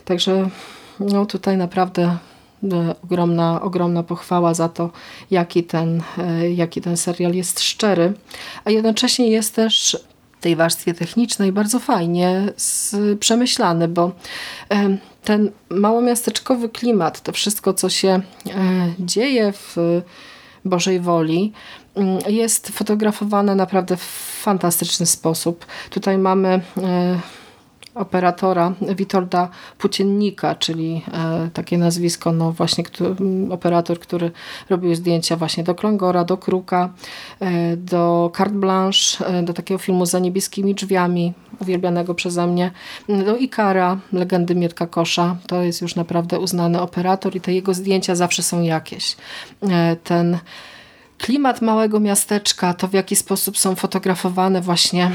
Także 0.06 0.50
no 1.00 1.26
tutaj 1.26 1.58
naprawdę 1.58 2.18
ogromna, 3.04 3.62
ogromna 3.62 4.04
pochwała 4.04 4.54
za 4.54 4.70
to, 4.70 4.90
jaki 5.32 5.64
ten, 5.64 6.02
e, 6.18 6.52
jaki 6.52 6.82
ten 6.82 6.98
serial 6.98 7.34
jest 7.34 7.60
szczery, 7.60 8.14
a 8.66 8.72
jednocześnie 8.72 9.30
jest 9.30 9.56
też 9.56 9.98
tej 10.42 10.56
warstwie 10.56 10.94
technicznej 10.94 11.52
bardzo 11.52 11.80
fajnie 11.80 12.44
przemyślany, 13.20 13.88
bo 13.88 14.12
ten 15.24 15.52
małomiasteczkowy 15.70 16.70
klimat, 16.70 17.22
to 17.22 17.32
wszystko, 17.32 17.74
co 17.74 17.90
się 17.90 18.10
e, 18.10 18.22
dzieje 19.00 19.54
w 19.54 19.76
Bożej 20.66 21.00
Woli, 21.00 21.52
mm, 21.96 22.20
jest 22.28 22.70
fotografowane 22.70 23.56
naprawdę 23.56 23.98
w 23.98 24.04
fantastyczny 24.42 25.06
sposób. 25.06 25.66
Tutaj 25.90 26.18
mamy 26.18 26.48
e, 26.48 27.20
operatora 27.98 28.74
Witolda 28.96 29.50
Płóciennika, 29.78 30.56
czyli 30.56 31.02
e, 31.14 31.50
takie 31.54 31.78
nazwisko, 31.78 32.32
no 32.32 32.52
właśnie 32.52 32.84
który, 32.84 33.16
operator, 33.50 34.00
który 34.00 34.32
robił 34.70 34.96
zdjęcia 34.96 35.36
właśnie 35.36 35.64
do 35.64 35.76
Klongora, 35.76 36.24
do 36.24 36.38
Kruka, 36.38 36.90
e, 37.40 37.78
do 37.78 38.32
Carte 38.38 38.56
Blanche, 38.56 39.26
e, 39.26 39.44
do 39.44 39.54
takiego 39.54 39.78
filmu 39.78 40.06
za 40.06 40.20
niebieskimi 40.20 40.76
drzwiami, 40.76 41.34
uwielbianego 41.60 42.16
przeze 42.16 42.48
mnie, 42.48 42.72
do 43.26 43.38
Ikara, 43.38 43.98
legendy 44.14 44.56
Miotka 44.56 44.88
Kosza. 44.88 45.36
To 45.48 45.62
jest 45.62 45.82
już 45.82 45.96
naprawdę 45.96 46.40
uznany 46.40 46.82
operator 46.82 47.36
i 47.36 47.42
te 47.42 47.54
jego 47.54 47.74
zdjęcia 47.74 48.16
zawsze 48.16 48.44
są 48.44 48.62
jakieś. 48.62 49.16
Ten 50.04 50.38
klimat 51.18 51.62
małego 51.62 52.00
miasteczka, 52.00 52.74
to 52.74 52.88
w 52.88 52.94
jaki 52.94 53.16
sposób 53.16 53.58
są 53.58 53.76
fotografowane 53.76 54.62
właśnie 54.62 55.12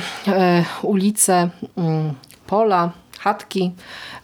ulice, 0.83 1.51
mm, 1.77 2.15
pola, 2.53 2.93
chatki, 3.19 3.73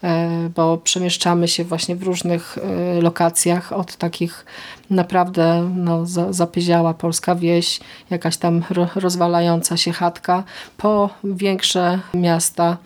e, 0.05 0.51
bo 0.55 0.77
przemieszczamy 0.77 1.49
się 1.49 1.65
właśnie 1.65 1.97
w 1.97 2.03
różnych 2.03 2.59
e, 2.59 3.01
lokacjach 3.01 3.73
od 3.73 3.97
takich 3.97 4.47
naprawdę 4.91 5.71
no, 5.77 6.07
zapyziała 6.31 6.95
polska 6.95 7.35
wieś, 7.35 7.81
jakaś 8.11 8.37
tam 8.37 8.65
rozwalająca 8.95 9.77
się 9.77 9.93
chatka, 9.93 10.45
po 10.77 11.11
większe 11.25 12.01
miasta, 12.15 12.77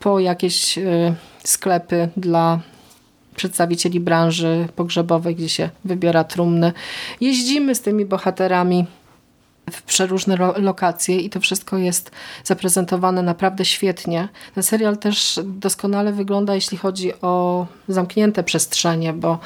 po 0.00 0.20
jakieś 0.20 0.78
e, 0.78 1.14
sklepy 1.44 2.08
dla 2.16 2.60
przedstawicieli 3.36 4.00
branży 4.00 4.68
pogrzebowej, 4.76 5.36
gdzie 5.36 5.48
się 5.48 5.70
wybiera 5.84 6.24
trumny. 6.24 6.72
Jeździmy 7.20 7.74
z 7.74 7.80
tymi 7.80 8.04
bohaterami 8.04 8.86
w 9.70 9.82
przeróżne 9.82 10.36
lokacje 10.56 11.16
i 11.16 11.30
to 11.30 11.40
wszystko 11.40 11.78
jest 11.78 12.10
zaprezentowane 12.44 13.22
naprawdę 13.22 13.64
świetnie. 13.64 14.28
Ten 14.54 14.62
serial 14.62 14.96
też 14.96 15.40
doskonale 15.44 16.12
wygląda, 16.12 16.54
jeśli 16.54 16.78
chodzi 16.78 17.20
o 17.20 17.66
zamknięte 17.88 18.42
przestrzenie, 18.42 19.12
bo 19.12 19.38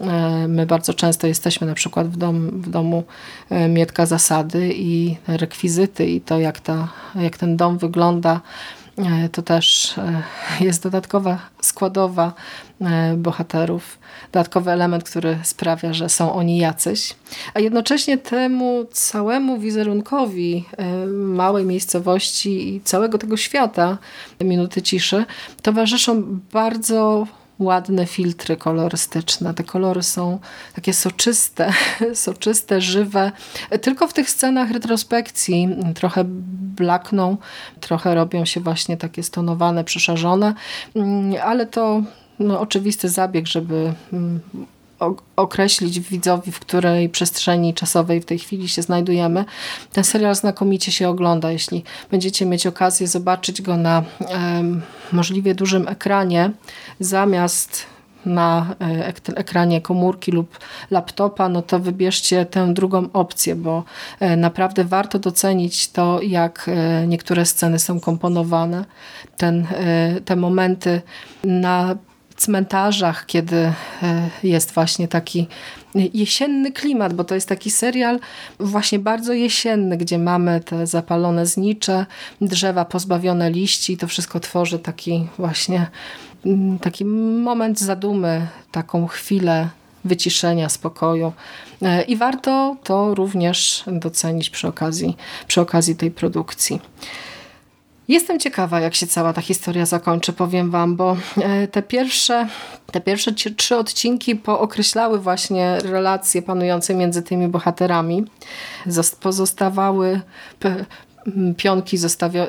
e, 0.00 0.48
my 0.48 0.66
bardzo 0.66 0.94
często 0.94 1.26
jesteśmy 1.26 1.66
na 1.66 1.74
przykład 1.74 2.08
w, 2.08 2.16
dom, 2.16 2.50
w 2.50 2.70
domu 2.70 3.04
e, 3.50 3.68
Mietka 3.68 4.06
Zasady 4.06 4.72
i 4.76 5.16
rekwizyty 5.26 6.06
i 6.06 6.20
to 6.20 6.38
jak, 6.38 6.60
ta, 6.60 6.88
jak 7.14 7.36
ten 7.36 7.56
dom 7.56 7.78
wygląda 7.78 8.40
to 9.32 9.42
też 9.42 9.98
e, 9.98 10.22
jest 10.60 10.82
dodatkowa 10.82 11.38
składowa 11.62 12.32
e, 12.80 13.14
bohaterów, 13.16 13.98
dodatkowy 14.32 14.70
element, 14.70 15.04
który 15.04 15.38
sprawia, 15.42 15.92
że 15.92 16.08
są 16.08 16.32
oni 16.32 16.58
jacyś. 16.58 17.16
A 17.54 17.60
jednocześnie 17.60 18.18
temu 18.18 18.84
całemu 18.92 19.58
wizerunkowi 19.58 20.64
małej 21.12 21.64
miejscowości 21.64 22.74
i 22.74 22.80
całego 22.80 23.18
tego 23.18 23.36
świata 23.36 23.98
Minuty 24.40 24.82
Ciszy 24.82 25.24
towarzyszą 25.62 26.22
bardzo 26.52 27.26
ładne 27.58 28.06
filtry 28.06 28.56
kolorystyczne. 28.56 29.54
Te 29.54 29.64
kolory 29.64 30.02
są 30.02 30.38
takie 30.74 30.92
soczyste, 30.92 31.72
soczyste, 32.14 32.80
żywe. 32.80 33.32
Tylko 33.80 34.08
w 34.08 34.12
tych 34.12 34.30
scenach 34.30 34.70
retrospekcji 34.70 35.68
trochę 35.94 36.24
blakną, 36.76 37.36
trochę 37.80 38.14
robią 38.14 38.44
się 38.44 38.60
właśnie 38.60 38.96
takie 38.96 39.22
stonowane, 39.22 39.84
przeszarzone, 39.84 40.54
mm, 40.96 41.34
ale 41.42 41.66
to 41.66 42.02
no, 42.38 42.60
oczywisty 42.60 43.08
zabieg, 43.08 43.46
żeby 43.46 43.92
mm, 44.12 44.40
określić 45.36 46.00
widzowi, 46.00 46.52
w 46.52 46.60
której 46.60 47.08
przestrzeni 47.08 47.74
czasowej 47.74 48.20
w 48.20 48.24
tej 48.24 48.38
chwili 48.38 48.68
się 48.68 48.82
znajdujemy. 48.82 49.44
Ten 49.92 50.04
serial 50.04 50.34
znakomicie 50.34 50.92
się 50.92 51.08
ogląda. 51.08 51.50
Jeśli 51.50 51.84
będziecie 52.10 52.46
mieć 52.46 52.66
okazję 52.66 53.06
zobaczyć 53.06 53.62
go 53.62 53.76
na 53.76 54.02
um, 54.20 54.82
możliwie 55.12 55.54
dużym 55.54 55.88
ekranie, 55.88 56.50
zamiast 57.00 57.86
na 58.26 58.74
e, 58.80 59.12
ekranie 59.36 59.80
komórki 59.80 60.32
lub 60.32 60.58
laptopa, 60.90 61.48
no 61.48 61.62
to 61.62 61.78
wybierzcie 61.78 62.46
tę 62.46 62.74
drugą 62.74 63.08
opcję, 63.12 63.54
bo 63.54 63.84
e, 64.20 64.36
naprawdę 64.36 64.84
warto 64.84 65.18
docenić 65.18 65.88
to, 65.88 66.22
jak 66.22 66.66
e, 66.68 67.06
niektóre 67.06 67.46
sceny 67.46 67.78
są 67.78 68.00
komponowane. 68.00 68.84
Ten, 69.36 69.66
te 70.24 70.36
momenty 70.36 71.02
na 71.44 71.96
cmentarzach, 72.36 73.26
kiedy 73.26 73.56
e, 73.56 73.72
jest 74.42 74.72
właśnie 74.72 75.08
taki 75.08 75.46
jesienny 76.14 76.72
klimat, 76.72 77.14
bo 77.14 77.24
to 77.24 77.34
jest 77.34 77.48
taki 77.48 77.70
serial 77.70 78.20
właśnie 78.60 78.98
bardzo 78.98 79.32
jesienny, 79.32 79.96
gdzie 79.96 80.18
mamy 80.18 80.60
te 80.60 80.86
zapalone 80.86 81.46
znicze, 81.46 82.06
drzewa 82.40 82.84
pozbawione 82.84 83.50
liści 83.50 83.96
to 83.96 84.06
wszystko 84.06 84.40
tworzy 84.40 84.78
taki 84.78 85.26
właśnie 85.38 85.86
mm, 86.46 86.78
taki 86.78 87.04
moment 87.04 87.80
zadumy, 87.80 88.46
taką 88.72 89.06
chwilę 89.06 89.68
wyciszenia, 90.04 90.68
spokoju. 90.68 91.32
E, 91.82 92.02
I 92.02 92.16
warto 92.16 92.76
to 92.84 93.14
również 93.14 93.84
docenić 93.86 94.50
przy 94.50 94.68
okazji, 94.68 95.16
przy 95.46 95.60
okazji 95.60 95.96
tej 95.96 96.10
produkcji. 96.10 96.80
Jestem 98.08 98.38
ciekawa, 98.38 98.80
jak 98.80 98.94
się 98.94 99.06
cała 99.06 99.32
ta 99.32 99.40
historia 99.40 99.86
zakończy, 99.86 100.32
powiem 100.32 100.70
wam, 100.70 100.96
bo 100.96 101.16
e, 101.42 101.68
te 101.68 101.82
pierwsze, 101.82 102.48
te 102.92 103.00
pierwsze 103.00 103.32
trzy 103.32 103.76
odcinki 103.76 104.36
pookreślały 104.36 105.20
właśnie 105.20 105.78
relacje 105.82 106.42
panujące 106.42 106.94
między 106.94 107.22
tymi 107.22 107.48
bohaterami. 107.48 108.24
Pozostawały 109.20 110.20
pionki 111.56 111.98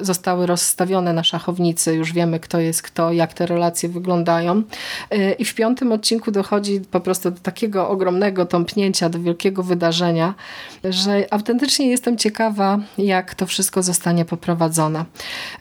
zostały 0.02 0.46
rozstawione 0.46 1.14
na 1.14 1.24
szachownicy, 1.24 1.96
już 1.96 2.14
wiemy 2.14 2.40
kto 2.40 2.60
jest 2.60 2.82
kto, 2.82 3.12
jak 3.12 3.34
te 3.34 3.46
relacje 3.46 3.90
wyglądają. 3.90 4.64
Y, 5.14 5.36
I 5.40 5.46
w 5.46 5.56
piątym 5.56 5.92
odcinku 5.92 6.32
dochodzi 6.32 6.82
po 6.92 7.00
prostu 7.00 7.32
do 7.32 7.40
takiego 7.40 7.90
ogromnego 7.90 8.46
tąpnięcia, 8.46 9.10
do 9.10 9.20
wielkiego 9.20 9.64
wydarzenia, 9.64 10.34
że 10.84 11.26
autentycznie 11.32 11.88
jestem 11.88 12.18
ciekawa, 12.18 12.80
jak 12.98 13.36
to 13.36 13.46
wszystko 13.46 13.84
zostanie 13.84 14.26
poprowadzone. 14.26 15.06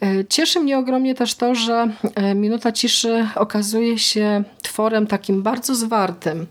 Y, 0.02 0.26
cieszy 0.28 0.60
mnie 0.60 0.78
ogromnie 0.78 1.14
też 1.14 1.34
to, 1.34 1.54
że 1.54 1.88
y, 2.30 2.34
Minuta 2.34 2.72
Ciszy 2.72 3.26
okazuje 3.34 3.98
się 3.98 4.44
tworem 4.62 5.06
takim 5.06 5.42
bardzo 5.42 5.74
zwartym, 5.74 6.46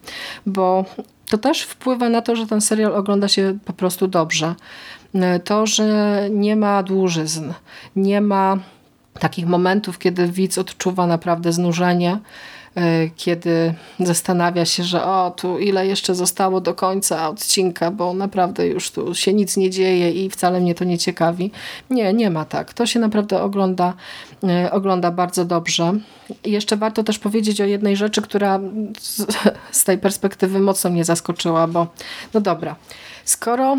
bo 0.45 0.85
to 1.33 1.37
też 1.37 1.61
wpływa 1.61 2.09
na 2.09 2.21
to, 2.21 2.35
że 2.35 2.47
ten 2.47 2.61
serial 2.61 2.95
ogląda 2.95 3.27
się 3.27 3.57
po 3.65 3.73
prostu 3.73 4.07
dobrze. 4.07 4.55
To, 5.43 5.67
że 5.67 6.19
nie 6.31 6.55
ma 6.55 6.83
dłużyzn, 6.83 7.53
nie 7.95 8.21
ma 8.21 8.57
takich 9.19 9.47
momentów, 9.47 9.99
kiedy 9.99 10.27
widz 10.27 10.57
odczuwa 10.57 11.07
naprawdę 11.07 11.53
znużenie, 11.53 12.19
e, 12.75 13.09
kiedy 13.15 13.73
zastanawia 13.99 14.65
się, 14.65 14.83
że 14.83 15.05
o, 15.05 15.31
tu 15.31 15.59
ile 15.59 15.87
jeszcze 15.87 16.15
zostało 16.15 16.61
do 16.61 16.73
końca 16.73 17.29
odcinka, 17.29 17.91
bo 17.91 18.13
naprawdę 18.13 18.67
już 18.67 18.91
tu 18.91 19.15
się 19.15 19.33
nic 19.33 19.57
nie 19.57 19.69
dzieje 19.69 20.11
i 20.11 20.29
wcale 20.29 20.59
mnie 20.59 20.75
to 20.75 20.83
nie 20.83 20.97
ciekawi. 20.97 21.51
Nie, 21.89 22.13
nie 22.13 22.29
ma 22.29 22.45
tak. 22.45 22.73
To 22.73 22.85
się 22.85 22.99
naprawdę 22.99 23.41
ogląda, 23.41 23.93
e, 24.43 24.71
ogląda 24.71 25.11
bardzo 25.11 25.45
dobrze. 25.45 25.93
I 26.43 26.51
jeszcze 26.51 26.77
warto 26.77 27.03
też 27.03 27.19
powiedzieć 27.19 27.61
o 27.61 27.65
jednej 27.65 27.95
rzeczy, 27.95 28.21
która 28.21 28.59
z, 28.99 29.25
z 29.79 29.83
tej 29.83 29.97
perspektywy 29.97 30.59
mocno 30.59 30.89
mnie 30.89 31.05
zaskoczyła, 31.05 31.67
bo 31.67 31.87
no 32.33 32.41
dobra, 32.41 32.75
skoro 33.25 33.77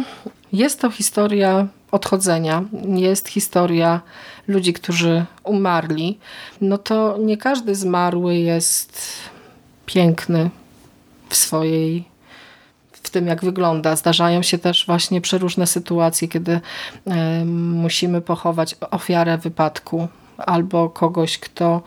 jest 0.52 0.80
to 0.80 0.90
historia 0.90 1.66
odchodzenia, 1.90 2.64
jest 2.88 3.28
historia 3.28 4.00
ludzi, 4.48 4.72
którzy 4.72 5.24
umarli, 5.42 6.18
no 6.60 6.78
to 6.78 7.16
nie 7.18 7.36
każdy 7.36 7.74
zmarły 7.74 8.36
jest 8.36 9.02
piękny 9.86 10.50
w 11.28 11.36
swojej 11.36 12.04
w 12.92 13.10
tym, 13.10 13.26
jak 13.26 13.44
wygląda. 13.44 13.96
Zdarzają 13.96 14.42
się 14.42 14.58
też 14.58 14.86
właśnie 14.86 15.20
przeróżne 15.20 15.66
sytuacje, 15.66 16.28
kiedy 16.28 16.52
y, 16.52 16.60
musimy 17.74 18.20
pochować 18.20 18.76
ofiarę 18.90 19.38
wypadku 19.38 20.08
albo 20.38 20.90
kogoś, 20.90 21.38
kto 21.38 21.82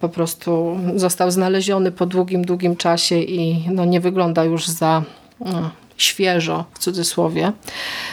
po 0.00 0.08
prostu 0.08 0.78
został 0.96 1.30
znaleziony 1.30 1.92
po 1.92 2.06
długim, 2.06 2.44
długim 2.44 2.76
czasie 2.76 3.18
i 3.18 3.68
no, 3.70 3.84
nie 3.84 4.00
wygląda 4.00 4.44
już 4.44 4.68
za 4.68 5.02
no, 5.40 5.70
świeżo 5.96 6.64
w 6.74 6.78
cudzysłowie. 6.78 7.52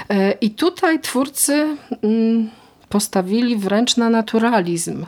E, 0.09 0.32
I 0.32 0.51
tutaj 0.51 0.99
twórcy 0.99 1.77
mm, 2.03 2.49
postawili 2.89 3.57
wręcz 3.57 3.97
na 3.97 4.09
naturalizm. 4.09 5.05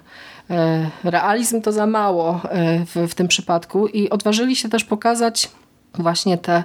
E, 0.49 0.89
realizm 1.03 1.61
to 1.61 1.71
za 1.71 1.86
mało 1.86 2.41
e, 2.43 2.86
w, 2.86 2.95
w 3.11 3.15
tym 3.15 3.28
przypadku 3.28 3.88
i 3.88 4.09
odważyli 4.09 4.55
się 4.55 4.69
też 4.69 4.84
pokazać 4.84 5.51
właśnie 5.93 6.38
te 6.38 6.63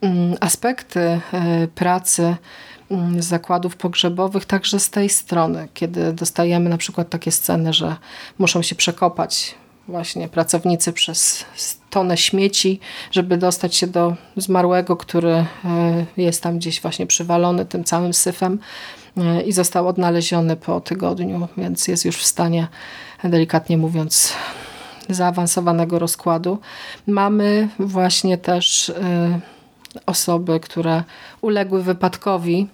mm, 0.00 0.36
aspekty 0.40 1.20
pracy 1.74 2.36
mm, 2.90 3.22
zakładów 3.22 3.76
pogrzebowych 3.76 4.44
także 4.44 4.80
z 4.80 4.90
tej 4.90 5.08
strony, 5.08 5.68
kiedy 5.74 6.12
dostajemy 6.12 6.70
na 6.70 6.78
przykład 6.78 7.10
takie 7.10 7.32
sceny, 7.32 7.72
że 7.72 7.96
muszą 8.38 8.62
się 8.62 8.74
przekopać 8.74 9.54
właśnie 9.88 10.28
pracownicy 10.28 10.92
przez 10.92 11.44
tonę 11.90 12.16
śmieci, 12.16 12.80
żeby 13.10 13.36
dostać 13.36 13.74
się 13.74 13.86
do 13.86 14.16
zmarłego, 14.36 14.96
który 14.96 15.32
e, 15.32 15.46
jest 16.16 16.42
tam 16.42 16.58
gdzieś 16.58 16.80
właśnie 16.80 17.06
przywalony 17.06 17.64
tym 17.64 17.84
całym 17.84 18.14
syfem 18.14 18.58
e, 19.16 19.42
i 19.42 19.52
został 19.52 19.88
odnaleziony 19.88 20.56
po 20.56 20.80
tygodniu, 20.80 21.48
więc 21.56 21.88
jest 21.88 22.04
już 22.04 22.16
w 22.16 22.26
stanie, 22.26 22.68
delikatnie 23.24 23.78
mówiąc, 23.78 24.32
zaawansowanego 25.08 25.98
rozkładu. 25.98 26.58
Mamy 27.06 27.68
właśnie 27.78 28.38
też 28.38 28.88
e, 28.88 29.40
osoby, 30.06 30.60
które 30.60 31.02
uległy 31.40 31.82
wypadkowi, 31.82 32.68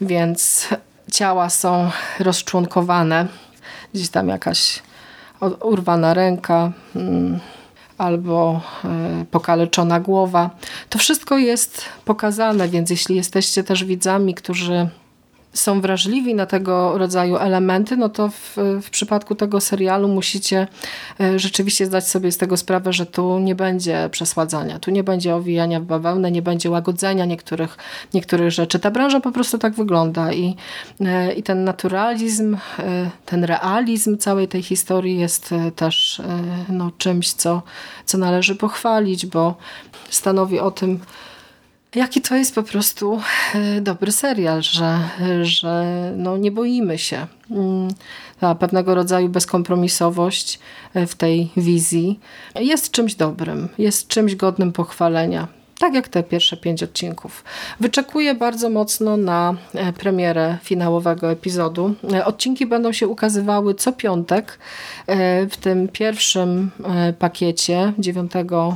więc 0.00 0.68
ciała 1.12 1.50
są 1.50 1.90
rozczłonkowane. 2.18 3.26
Gdzieś 3.94 4.08
tam 4.08 4.28
jakaś 4.28 4.82
urwana 5.62 6.14
ręka 6.14 6.72
mm, 6.96 7.40
albo 7.98 8.60
e, 8.84 9.24
pokaleczona 9.30 10.00
głowa. 10.00 10.50
To 10.88 10.98
wszystko 10.98 11.38
jest 11.38 11.84
pokazane, 12.04 12.68
więc 12.68 12.90
jeśli 12.90 13.16
jesteście 13.16 13.64
też 13.64 13.84
widzami, 13.84 14.34
którzy 14.34 14.88
są 15.52 15.80
wrażliwi 15.80 16.34
na 16.34 16.46
tego 16.46 16.98
rodzaju 16.98 17.36
elementy, 17.36 17.96
no 17.96 18.08
to 18.08 18.28
w, 18.28 18.56
w 18.82 18.90
przypadku 18.90 19.34
tego 19.34 19.60
serialu 19.60 20.08
musicie 20.08 20.68
e, 21.20 21.38
rzeczywiście 21.38 21.86
zdać 21.86 22.08
sobie 22.08 22.32
z 22.32 22.38
tego 22.38 22.56
sprawę, 22.56 22.92
że 22.92 23.06
tu 23.06 23.38
nie 23.38 23.54
będzie 23.54 24.08
przesładzania, 24.12 24.78
tu 24.78 24.90
nie 24.90 25.04
będzie 25.04 25.34
owijania 25.34 25.80
w 25.80 25.84
bawełnę, 25.84 26.30
nie 26.30 26.42
będzie 26.42 26.70
łagodzenia 26.70 27.24
niektórych, 27.24 27.78
niektórych 28.14 28.50
rzeczy. 28.50 28.78
Ta 28.78 28.90
branża 28.90 29.20
po 29.20 29.32
prostu 29.32 29.58
tak 29.58 29.74
wygląda 29.74 30.32
i, 30.32 30.56
e, 31.00 31.32
i 31.32 31.42
ten 31.42 31.64
naturalizm, 31.64 32.56
e, 32.78 33.10
ten 33.26 33.44
realizm 33.44 34.18
całej 34.18 34.48
tej 34.48 34.62
historii 34.62 35.18
jest 35.18 35.54
też 35.76 36.22
no, 36.68 36.90
czymś, 36.98 37.32
co, 37.32 37.62
co 38.06 38.18
należy 38.18 38.56
pochwalić, 38.56 39.26
bo 39.26 39.54
stanowi 40.10 40.60
o 40.60 40.70
tym, 40.70 41.00
Jaki 41.94 42.20
to 42.20 42.34
jest 42.34 42.54
po 42.54 42.62
prostu 42.62 43.20
e, 43.54 43.80
dobry 43.80 44.12
serial, 44.12 44.62
że, 44.62 44.98
że 45.42 45.84
no 46.16 46.36
nie 46.36 46.50
boimy 46.50 46.98
się. 46.98 47.26
Mm, 47.50 47.88
Ta 48.40 48.54
pewnego 48.54 48.94
rodzaju 48.94 49.28
bezkompromisowość 49.28 50.58
e, 50.94 51.06
w 51.06 51.14
tej 51.14 51.50
wizji 51.56 52.20
jest 52.60 52.90
czymś 52.90 53.14
dobrym, 53.14 53.68
jest 53.78 54.08
czymś 54.08 54.34
godnym 54.34 54.72
pochwalenia. 54.72 55.48
Tak 55.80 55.94
jak 55.94 56.08
te 56.08 56.22
pierwsze 56.22 56.56
pięć 56.56 56.82
odcinków. 56.82 57.44
Wyczekuję 57.80 58.34
bardzo 58.34 58.70
mocno 58.70 59.16
na 59.16 59.54
e, 59.74 59.92
premierę 59.92 60.58
finałowego 60.62 61.30
epizodu. 61.30 61.94
E, 62.12 62.24
Odcinki 62.24 62.66
będą 62.66 62.92
się 62.92 63.08
ukazywały 63.08 63.74
co 63.74 63.92
piątek. 63.92 64.58
E, 65.06 65.46
W 65.46 65.56
tym 65.56 65.88
pierwszym 65.88 66.70
pakiecie 67.18 67.92
9 67.98 68.32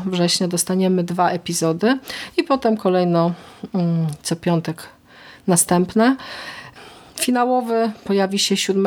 września 0.07 0.49
dostaniemy 0.49 1.05
dwa 1.05 1.31
epizody 1.31 1.99
i 2.37 2.43
potem 2.43 2.77
kolejno 2.77 3.33
mm, 3.75 4.07
co 4.23 4.37
piątek 4.37 4.89
następne. 5.47 6.17
Finałowy 7.25 7.91
pojawi 8.05 8.39
się 8.39 8.57
7 8.57 8.87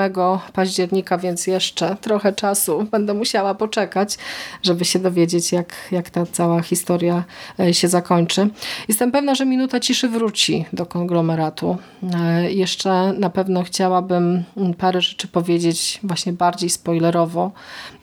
października, 0.54 1.18
więc 1.18 1.48
jeszcze 1.48 1.98
trochę 2.02 2.34
czasu 2.34 2.84
będę 2.92 3.14
musiała 3.14 3.56
poczekać, 3.56 4.18
żeby 4.64 4.86
się 4.86 5.00
dowiedzieć, 5.00 5.52
jak, 5.52 5.74
jak 5.92 6.10
ta 6.10 6.26
cała 6.26 6.62
historia 6.62 7.24
e, 7.60 7.74
się 7.74 7.88
zakończy. 7.88 8.50
Jestem 8.88 9.12
pewna, 9.12 9.36
że 9.36 9.46
minuta 9.46 9.80
ciszy 9.80 10.10
wróci 10.10 10.66
do 10.74 10.86
konglomeratu. 10.86 11.78
E, 12.14 12.52
Jeszcze 12.52 13.14
na 13.14 13.30
pewno 13.30 13.64
chciałabym 13.64 14.44
mm, 14.58 14.74
parę 14.74 15.02
rzeczy 15.02 15.28
powiedzieć 15.28 16.00
właśnie 16.04 16.34
bardziej 16.34 16.70
spoilerowo, 16.70 17.52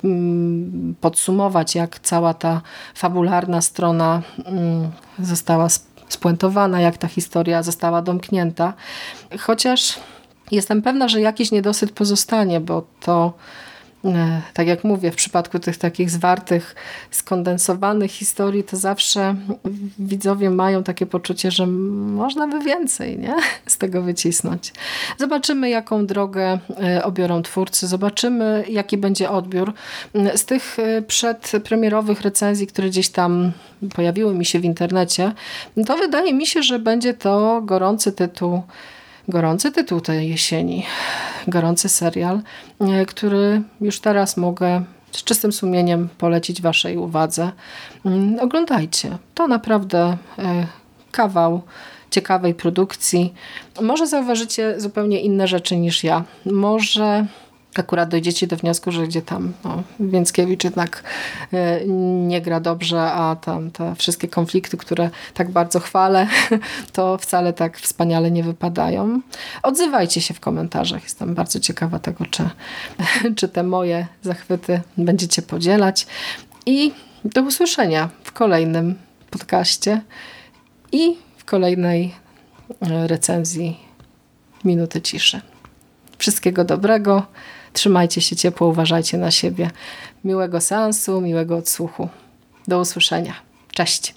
mm, 0.05 0.95
podsumować, 1.01 1.75
jak 1.75 1.99
cała 1.99 2.35
ta 2.35 2.61
fabularna 2.95 3.63
strona 3.63 4.23
mm, 4.45 4.91
została 5.19 5.67
sp- 5.77 5.95
spuentowana, 6.09 6.81
jak 6.81 6.99
ta 6.99 7.09
historia 7.09 7.63
została 7.63 8.03
domknięta. 8.03 8.73
Chociaż 9.41 9.99
jestem 10.51 10.83
pewna, 10.83 11.09
że 11.09 11.21
jakiś 11.21 11.51
niedosyt 11.51 11.93
pozostanie, 11.93 12.61
bo 12.61 12.87
to, 13.01 13.33
e, 14.05 14.43
tak 14.55 14.67
jak 14.67 14.85
mówię, 14.85 15.11
w 15.11 15.17
przypadku 15.17 15.59
tych 15.59 15.77
takich 15.77 16.11
zwartych, 16.11 16.75
skondensowanych 17.11 18.11
historii, 18.11 18.65
to 18.65 18.77
zawsze 18.77 19.35
widzowie 19.99 20.51
mają 20.51 20.83
takie 20.83 21.07
poczucie, 21.07 21.51
że 21.51 21.67
można 21.67 22.49
by 22.49 22.61
więcej 22.61 23.19
nie? 23.19 23.35
z 23.67 23.79
tego 23.79 24.03
wycisnąć. 24.03 24.73
Zobaczymy, 25.19 25.71
jaką 25.71 26.07
drogę 26.07 26.59
e, 26.83 27.05
obiorą 27.05 27.43
twórcy, 27.43 27.87
zobaczymy, 27.87 28.65
jaki 28.69 28.99
będzie 28.99 29.31
odbiór. 29.31 29.73
Z 30.35 30.45
tych 30.45 30.79
e, 30.79 31.03
przedpremierowych 31.03 32.21
recenzji, 32.21 32.67
które 32.67 32.89
gdzieś 32.89 33.09
tam 33.09 33.53
pojawiły 33.95 34.35
mi 34.35 34.45
się 34.45 34.61
w 34.61 34.65
internecie, 34.65 35.33
to 35.87 35.97
wydaje 35.97 36.35
mi 36.35 36.47
się, 36.47 36.63
że 36.63 36.79
będzie 36.79 37.15
to 37.15 37.63
gorący 37.65 38.13
tytuł 38.13 38.63
gorący 39.29 39.73
tytuł 39.73 40.01
tej 40.01 40.29
jesieni. 40.29 40.87
Gorący 41.49 41.89
serial, 41.89 42.41
e, 42.81 43.07
który 43.07 43.63
już 43.81 44.01
teraz 44.01 44.37
mogę 44.37 44.85
z 45.13 45.25
czystym 45.25 45.53
sumieniem 45.53 46.09
polecić 46.19 46.63
Waszej 46.63 46.97
uwadze. 46.97 47.53
Mm, 48.05 48.39
Oglądajcie. 48.41 49.19
To 49.35 49.49
naprawdę 49.49 50.17
e, 50.39 50.67
kawał 51.13 51.63
ciekawej 52.11 52.55
produkcji. 52.55 53.35
Może 53.81 54.07
zauważycie 54.07 54.81
zupełnie 54.81 55.21
inne 55.21 55.49
rzeczy 55.49 55.77
niż 55.77 56.05
ja. 56.05 56.25
Może 56.47 57.27
akurat 57.79 58.09
dojdziecie 58.09 58.47
do 58.47 58.57
wniosku, 58.57 58.93
że 58.93 59.07
gdzie 59.07 59.23
tam 59.23 59.53
no, 59.65 59.83
Więckiewicz 60.01 60.65
jednak 60.65 61.03
e, 61.53 61.87
nie 62.27 62.43
gra 62.43 62.61
dobrze, 62.61 63.03
a 63.03 63.37
tam 63.37 63.71
te 63.71 63.95
wszystkie 63.95 64.29
konflikty, 64.29 64.77
które 64.77 65.11
tak 65.35 65.51
bardzo 65.51 65.81
chwalę, 65.81 66.27
to 66.93 67.19
wcale 67.19 67.53
tak 67.53 67.79
wspaniale 67.79 68.31
nie 68.31 68.43
wypadają. 68.43 69.21
Odzywajcie 69.63 70.21
się 70.21 70.35
w 70.35 70.41
komentarzach. 70.41 71.03
Jestem 71.03 71.35
bardzo 71.35 71.61
ciekawa 71.61 71.99
tego, 71.99 72.25
czy, 72.31 72.51
czy 73.37 73.49
te 73.49 73.63
moje 73.63 74.07
zachwyty 74.23 74.81
będziecie 74.97 75.43
podzielać. 75.43 76.07
I 76.67 76.93
do 77.25 77.43
usłyszenia 77.43 78.09
w 78.25 78.33
kolejnym 78.33 78.99
podcaście 79.31 80.01
i 80.93 81.17
w 81.37 81.45
kolejnej 81.45 82.15
e, 82.81 83.07
recenzji 83.07 83.81
Minuty 84.65 85.01
Ciszy. 85.01 85.41
Wszystkiego 86.19 86.65
dobrego. 86.65 87.27
Trzymajcie 87.75 88.21
się 88.21 88.37
ciepło, 88.37 88.69
uważajcie 88.69 89.19
na 89.19 89.31
siebie. 89.31 89.71
Miłego 90.25 90.61
seansu, 90.61 91.21
miłego 91.21 91.57
odsłuchu. 91.57 92.09
Do 92.69 92.81
usłyszenia. 92.81 93.35
Cześć. 93.73 94.15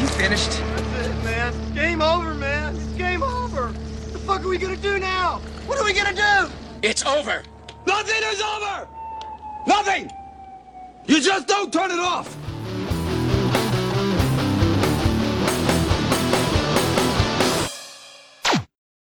You 0.00 0.08
finished? 0.08 0.50
That's 0.50 1.06
it, 1.06 1.24
man. 1.24 1.52
It's 1.52 1.74
game 1.74 2.02
over, 2.02 2.34
man. 2.34 2.76
It's 2.76 2.98
game 2.98 3.22
over. 3.22 3.62
What 3.62 4.12
the 4.12 4.18
fuck 4.18 4.40
are 4.40 4.48
we 4.48 4.58
gonna 4.58 4.76
do 4.76 4.98
now? 4.98 5.40
What 5.66 5.78
are 5.78 5.84
we 5.84 5.92
gonna 5.92 6.14
do? 6.14 6.50
It's 6.82 7.06
over. 7.06 7.42
Nothing 7.86 8.22
is 8.32 8.40
over! 8.42 8.88
Nothing! 9.66 10.10
You 11.06 11.20
just 11.20 11.46
don't 11.46 11.72
turn 11.72 11.90
it 11.90 11.98
off! 11.98 12.36